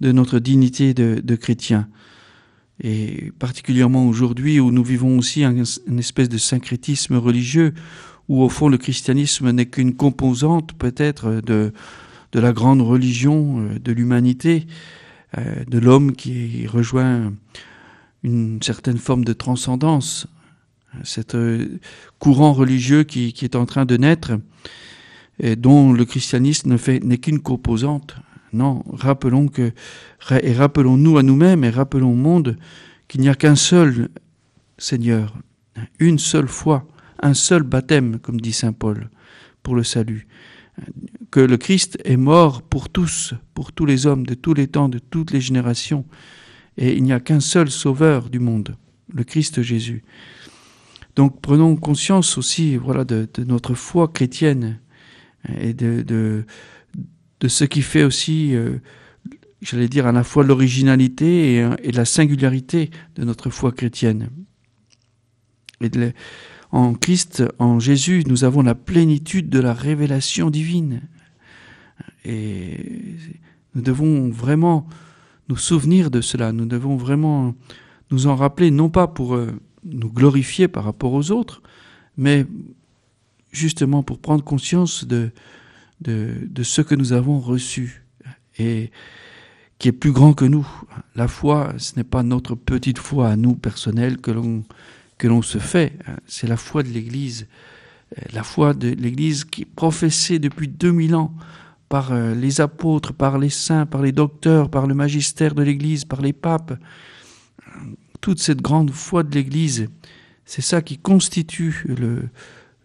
de 0.00 0.12
notre 0.12 0.38
dignité 0.38 0.94
de, 0.94 1.20
de 1.22 1.36
chrétien. 1.36 1.90
Et 2.80 3.32
particulièrement 3.38 4.06
aujourd'hui 4.06 4.60
où 4.60 4.70
nous 4.70 4.84
vivons 4.84 5.18
aussi 5.18 5.44
un, 5.44 5.54
une 5.86 5.98
espèce 5.98 6.30
de 6.30 6.38
syncrétisme 6.38 7.16
religieux, 7.16 7.74
où 8.28 8.42
au 8.42 8.48
fond 8.48 8.68
le 8.68 8.78
christianisme 8.78 9.50
n'est 9.50 9.66
qu'une 9.66 9.94
composante 9.94 10.72
peut-être 10.74 11.40
de, 11.44 11.72
la 12.32 12.52
grande 12.52 12.82
religion 12.82 13.60
euh, 13.60 13.78
de 13.78 13.92
l'humanité, 13.92 14.66
euh, 15.38 15.64
de 15.66 15.78
l'homme 15.78 16.12
qui 16.14 16.66
rejoint 16.66 17.32
une 18.22 18.60
certaine 18.62 18.98
forme 18.98 19.24
de 19.24 19.32
transcendance, 19.32 20.26
cet 21.02 21.34
euh, 21.34 21.78
courant 22.18 22.52
religieux 22.52 23.04
qui, 23.04 23.34
est 23.40 23.56
en 23.56 23.64
train 23.64 23.86
de 23.86 23.96
naître, 23.96 24.32
et 25.38 25.56
dont 25.56 25.92
le 25.92 26.04
christianisme 26.04 26.72
ne 26.72 26.98
n'est 27.04 27.18
qu'une 27.18 27.40
composante. 27.40 28.16
Non, 28.52 28.82
rappelons 28.92 29.48
que 29.48 29.72
et 30.42 30.52
rappelons-nous 30.52 31.18
à 31.18 31.22
nous-mêmes 31.22 31.64
et 31.64 31.70
rappelons 31.70 32.12
au 32.12 32.16
monde 32.16 32.56
qu'il 33.08 33.20
n'y 33.20 33.28
a 33.28 33.34
qu'un 33.34 33.56
seul 33.56 34.08
Seigneur, 34.78 35.34
une 35.98 36.18
seule 36.18 36.48
foi, 36.48 36.86
un 37.20 37.34
seul 37.34 37.62
baptême, 37.62 38.18
comme 38.18 38.40
dit 38.40 38.52
saint 38.52 38.72
Paul, 38.72 39.10
pour 39.62 39.74
le 39.74 39.82
salut. 39.82 40.26
Que 41.30 41.40
le 41.40 41.56
Christ 41.56 41.98
est 42.04 42.16
mort 42.16 42.62
pour 42.62 42.88
tous, 42.88 43.34
pour 43.54 43.72
tous 43.72 43.86
les 43.86 44.06
hommes 44.06 44.26
de 44.26 44.34
tous 44.34 44.54
les 44.54 44.68
temps, 44.68 44.88
de 44.88 44.98
toutes 44.98 45.30
les 45.30 45.40
générations, 45.40 46.04
et 46.76 46.94
il 46.94 47.02
n'y 47.02 47.12
a 47.12 47.20
qu'un 47.20 47.40
seul 47.40 47.70
sauveur 47.70 48.28
du 48.28 48.38
monde. 48.38 48.76
le 49.12 49.24
Christ 49.24 49.62
Jésus. 49.62 50.02
Donc 51.16 51.40
prenons 51.40 51.74
conscience 51.76 52.36
aussi 52.36 52.76
voilà, 52.76 53.04
de, 53.04 53.26
notre 53.44 53.74
foi 53.74 54.08
chrétienne 54.08 54.78
et 55.58 55.72
de, 55.72 56.02
de, 56.02 56.44
de, 57.40 57.48
ce 57.48 57.64
qui 57.64 57.80
fait 57.80 58.04
aussi, 58.04 58.54
euh, 58.54 58.78
j'allais 59.62 59.88
dire, 59.88 60.06
à 60.06 60.12
la 60.12 60.24
fois 60.24 60.44
l'originalité 60.44 61.56
et, 61.82 61.92
la 61.92 62.04
singularité 62.04 62.90
de 63.14 63.24
notre 63.24 63.48
foi 63.48 63.72
chrétienne. 63.72 64.28
Et 65.80 65.88
en 66.76 66.92
Christ, 66.92 67.42
en 67.58 67.80
Jésus, 67.80 68.22
nous 68.26 68.44
avons 68.44 68.60
la 68.60 68.74
plénitude 68.74 69.48
de 69.48 69.60
la 69.60 69.72
révélation 69.72 70.50
divine. 70.50 71.00
Et 72.26 73.14
nous 73.74 73.80
devons 73.80 74.28
vraiment 74.28 74.86
nous 75.48 75.56
souvenir 75.56 76.10
de 76.10 76.20
cela, 76.20 76.52
nous 76.52 76.66
devons 76.66 76.98
vraiment 76.98 77.54
nous 78.10 78.26
en 78.26 78.36
rappeler, 78.36 78.70
non 78.70 78.90
pas 78.90 79.06
pour 79.06 79.36
euh, 79.36 79.58
nous 79.84 80.10
glorifier 80.12 80.68
par 80.68 80.84
rapport 80.84 81.14
aux 81.14 81.30
autres, 81.30 81.62
mais 82.18 82.44
justement 83.52 84.02
pour 84.02 84.18
prendre 84.18 84.44
conscience 84.44 85.06
de, 85.06 85.32
ce 86.04 86.82
que 86.82 86.94
nous 86.94 87.14
avons 87.14 87.40
reçu 87.40 88.04
et 88.58 88.90
qui 89.78 89.88
est 89.88 89.92
plus 89.92 90.12
grand 90.12 90.34
que 90.34 90.44
nous. 90.44 90.68
La 91.14 91.26
foi, 91.26 91.72
ce 91.78 91.96
n'est 91.96 92.04
pas 92.04 92.22
notre 92.22 92.54
petite 92.54 92.98
foi 92.98 93.30
à 93.30 93.36
nous 93.36 93.54
personnelle 93.54 94.18
que 94.18 94.30
l'on 94.30 94.62
que 95.18 95.28
l'on 95.28 95.42
se 95.42 95.58
fait, 95.58 95.98
c'est 96.26 96.46
la 96.46 96.56
foi 96.56 96.82
de 96.82 96.88
l'Église, 96.88 97.46
la 98.32 98.42
foi 98.42 98.74
de 98.74 98.88
l'Église 98.88 99.44
qui 99.44 99.64
professée 99.64 100.38
depuis 100.38 100.68
2000 100.68 101.14
ans 101.14 101.34
par 101.88 102.12
euh, 102.12 102.34
les 102.34 102.60
apôtres, 102.60 103.12
par 103.12 103.38
les 103.38 103.50
saints, 103.50 103.86
par 103.86 104.02
les 104.02 104.12
docteurs, 104.12 104.70
par 104.70 104.86
le 104.86 104.94
magistère 104.94 105.54
de 105.54 105.62
l'Église, 105.62 106.04
par 106.04 106.20
les 106.20 106.32
papes. 106.32 106.78
Toute 108.20 108.40
cette 108.40 108.60
grande 108.60 108.90
foi 108.90 109.22
de 109.22 109.34
l'Église, 109.34 109.88
c'est 110.44 110.62
ça 110.62 110.82
qui 110.82 110.98
constitue 110.98 111.84
le, 111.86 112.28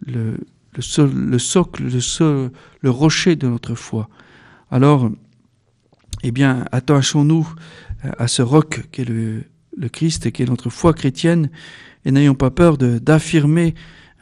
le, 0.06 0.38
le, 0.76 1.40
socle, 1.40 1.84
le, 1.84 2.90
rocher 2.90 3.36
de 3.36 3.48
notre 3.48 3.76
foi. 3.76 4.10
Alors, 4.70 5.10
eh 6.24 6.32
bien, 6.32 6.66
attachons-nous 6.72 7.48
à 8.18 8.28
ce 8.28 8.42
roc 8.42 8.88
qu'est 8.92 9.06
le, 9.06 9.44
le 9.76 9.90
Christ, 9.90 10.32
qui 10.32 10.44
est 10.44 10.48
notre 10.48 10.70
foi 10.70 10.94
chrétienne, 10.94 11.50
et 12.06 12.12
n'ayons 12.12 12.36
pas 12.36 12.52
peur 12.52 12.78
d'affirmer 12.78 13.76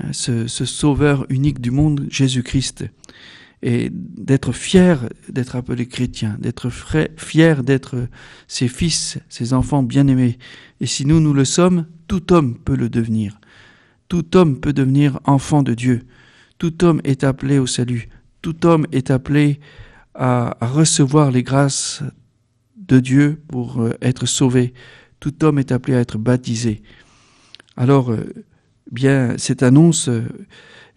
euh, 0.04 0.14
ce, 0.48 0.66
Sauveur 0.66 1.26
unique 1.30 1.62
du 1.62 1.72
monde, 1.72 2.06
Jésus-Christ 2.10 2.86
et 3.62 3.90
d'être 3.92 4.54
fier 4.54 5.10
d'être 5.28 5.56
appelé 5.56 5.86
chrétien, 5.86 6.38
d'être 6.40 6.70
fier 6.70 7.64
d'être 7.64 8.08
ses 8.48 8.68
fils, 8.68 9.20
ses 9.28 9.54
enfants 9.54 9.84
bien-aimés. 9.84 10.38
Et 10.80 10.86
si 10.86 11.06
nous, 11.06 11.20
nous 11.20 11.34
le 11.34 11.46
sommes, 11.46 11.86
tout 12.08 12.32
homme 12.32 12.58
peut 12.58 12.76
le 12.76 12.90
devenir. 12.90 13.40
Tout 14.08 14.36
homme 14.38 14.60
peut 14.60 14.74
devenir 14.74 15.20
enfant 15.26 15.62
de 15.62 15.74
Dieu. 15.74 16.04
Tout 16.58 16.84
homme 16.84 17.02
est 17.04 17.24
appelé 17.24 17.60
au 17.60 17.68
salut. 17.68 18.10
Tout 18.42 18.66
homme 18.66 18.88
est 18.92 19.12
appelé 19.12 19.60
à, 20.16 20.58
recevoir 20.62 21.32
les 21.32 21.44
grâces 21.44 22.02
de 22.78 23.00
Dieu 23.00 23.42
pour 23.50 23.82
euh, 23.82 23.94
être 24.02 24.26
sauvé. 24.26 24.74
Tout 25.20 25.44
homme 25.44 25.60
est 25.60 25.72
appelé 25.72 25.96
à 25.96 26.00
être 26.00 26.18
baptisé. 26.18 26.82
Alors, 27.78 28.12
euh, 28.12 28.34
bien, 28.92 29.38
cette 29.38 29.64
annonce 29.64 30.10
euh, 30.10 30.24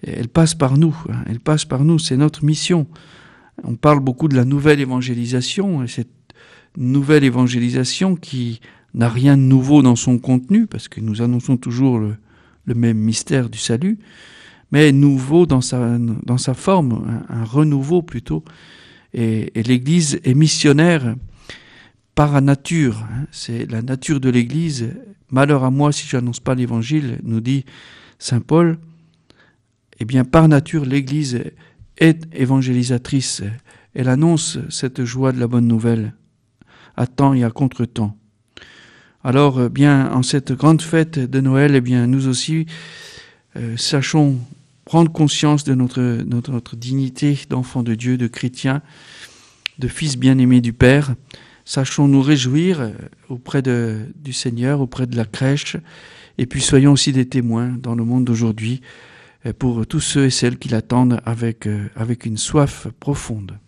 elle 0.05 0.29
passe 0.29 0.55
par 0.55 0.77
nous, 0.79 0.97
hein. 1.09 1.25
elle 1.29 1.41
passe 1.41 1.65
par 1.65 1.85
nous, 1.85 1.99
c'est 1.99 2.17
notre 2.17 2.45
mission. 2.45 2.87
On 3.63 3.77
parle 3.77 4.01
beaucoup 4.01 4.29
de 4.29 4.35
la 4.35 4.45
nouvelle 4.45 4.81
évangélisation, 4.81 5.85
et 5.85 5.89
cette 5.89 6.09
nouvelle 6.77 7.25
évangélisation 7.25 8.17
qui 8.17 8.61
n'a 8.95 9.09
rien 9.09 9.37
de 9.37 9.43
nouveau 9.43 9.83
dans 9.83 9.97
son 9.97 10.19
contenu, 10.19 10.67
parce 10.67 10.89
que 10.89 11.01
nous 11.01 11.23
annonçons 11.23 11.57
toujours 11.57 11.99
le, 11.99 12.17
même 12.67 12.99
mystère 12.99 13.49
du 13.49 13.59
salut, 13.59 13.99
mais 14.73 14.91
nouveau 14.91 15.47
dans 15.47 15.61
sa, 15.61 15.99
dans 15.99 16.39
sa 16.39 16.55
forme, 16.55 17.23
un, 17.29 17.45
renouveau 17.45 18.03
plutôt. 18.03 18.45
Et, 19.15 19.53
l'Église 19.55 20.21
est 20.25 20.35
missionnaire 20.35 21.15
par 22.15 22.41
nature, 22.43 23.05
hein. 23.05 23.27
c'est 23.31 23.71
la 23.71 23.83
nature 23.83 24.19
de 24.19 24.31
l'Église. 24.31 24.91
Malheur 25.33 25.65
à 25.65 25.71
moi 25.71 25.91
si 25.91 26.07
j'annonce 26.07 26.41
pas 26.41 26.55
l'Évangile, 26.55 27.19
nous 27.25 27.41
dit 27.41 27.65
Saint 28.19 28.41
Paul 28.41 28.79
eh 30.03 30.05
bien, 30.05 30.25
par 30.25 30.49
nature, 30.49 30.85
l'Église 30.85 31.45
est 31.97 32.27
évangélisatrice. 32.35 33.43
Elle 33.95 34.09
annonce 34.09 34.59
cette 34.69 35.05
joie 35.05 35.31
de 35.31 35.39
la 35.39 35.47
bonne 35.47 35.69
nouvelle, 35.69 36.15
à 36.97 37.07
temps 37.07 37.35
et 37.35 37.45
à 37.45 37.51
contre-temps. 37.51 38.17
Alors, 39.23 39.63
eh 39.63 39.69
bien, 39.69 40.11
en 40.13 40.25
cette 40.25 40.51
grande 40.51 40.83
fête 40.83 41.21
de 41.21 41.41
Noël, 41.41 41.77
eh 41.77 41.81
bien, 41.81 42.09
nous 42.09 42.27
aussi, 42.27 42.67
euh, 43.55 43.77
sachons 43.77 44.39
prendre 44.85 45.13
conscience 45.13 45.63
de 45.63 45.75
notre, 45.75 46.03
notre, 46.27 46.51
notre 46.51 46.75
dignité 46.75 47.39
d'enfant 47.49 47.85
de 47.85 47.95
Dieu, 47.95 48.17
de 48.17 48.27
chrétien, 48.27 48.83
de 49.79 49.87
fils 49.87 50.19
bien-aimé 50.19 50.61
du 50.61 50.73
Père. 50.73 51.15
Sachons 51.65 52.09
nous 52.09 52.23
réjouir 52.23 52.81
euh, 52.81 52.91
auprès 53.29 53.63
du 53.63 54.33
Seigneur, 54.33 54.81
auprès 54.81 55.07
de 55.07 55.17
la 55.17 55.25
crèche, 55.25 55.77
et 56.39 56.47
puis 56.47 56.61
soyons 56.61 56.93
aussi 56.93 57.13
des 57.13 57.29
témoins 57.29 57.69
dans 57.69 57.95
le 57.95 58.05
monde 58.05 58.25
d'aujourd'hui 58.25 58.81
pour 59.59 59.87
tous 59.87 60.01
ceux 60.01 60.27
et 60.27 60.31
celles 60.31 60.59
qui 60.59 60.69
l'attendent 60.69 61.21
avec, 61.25 61.67
euh, 61.67 61.89
avec 61.97 62.27
une 62.27 62.37
soif 62.37 62.87
profonde. 63.01 63.59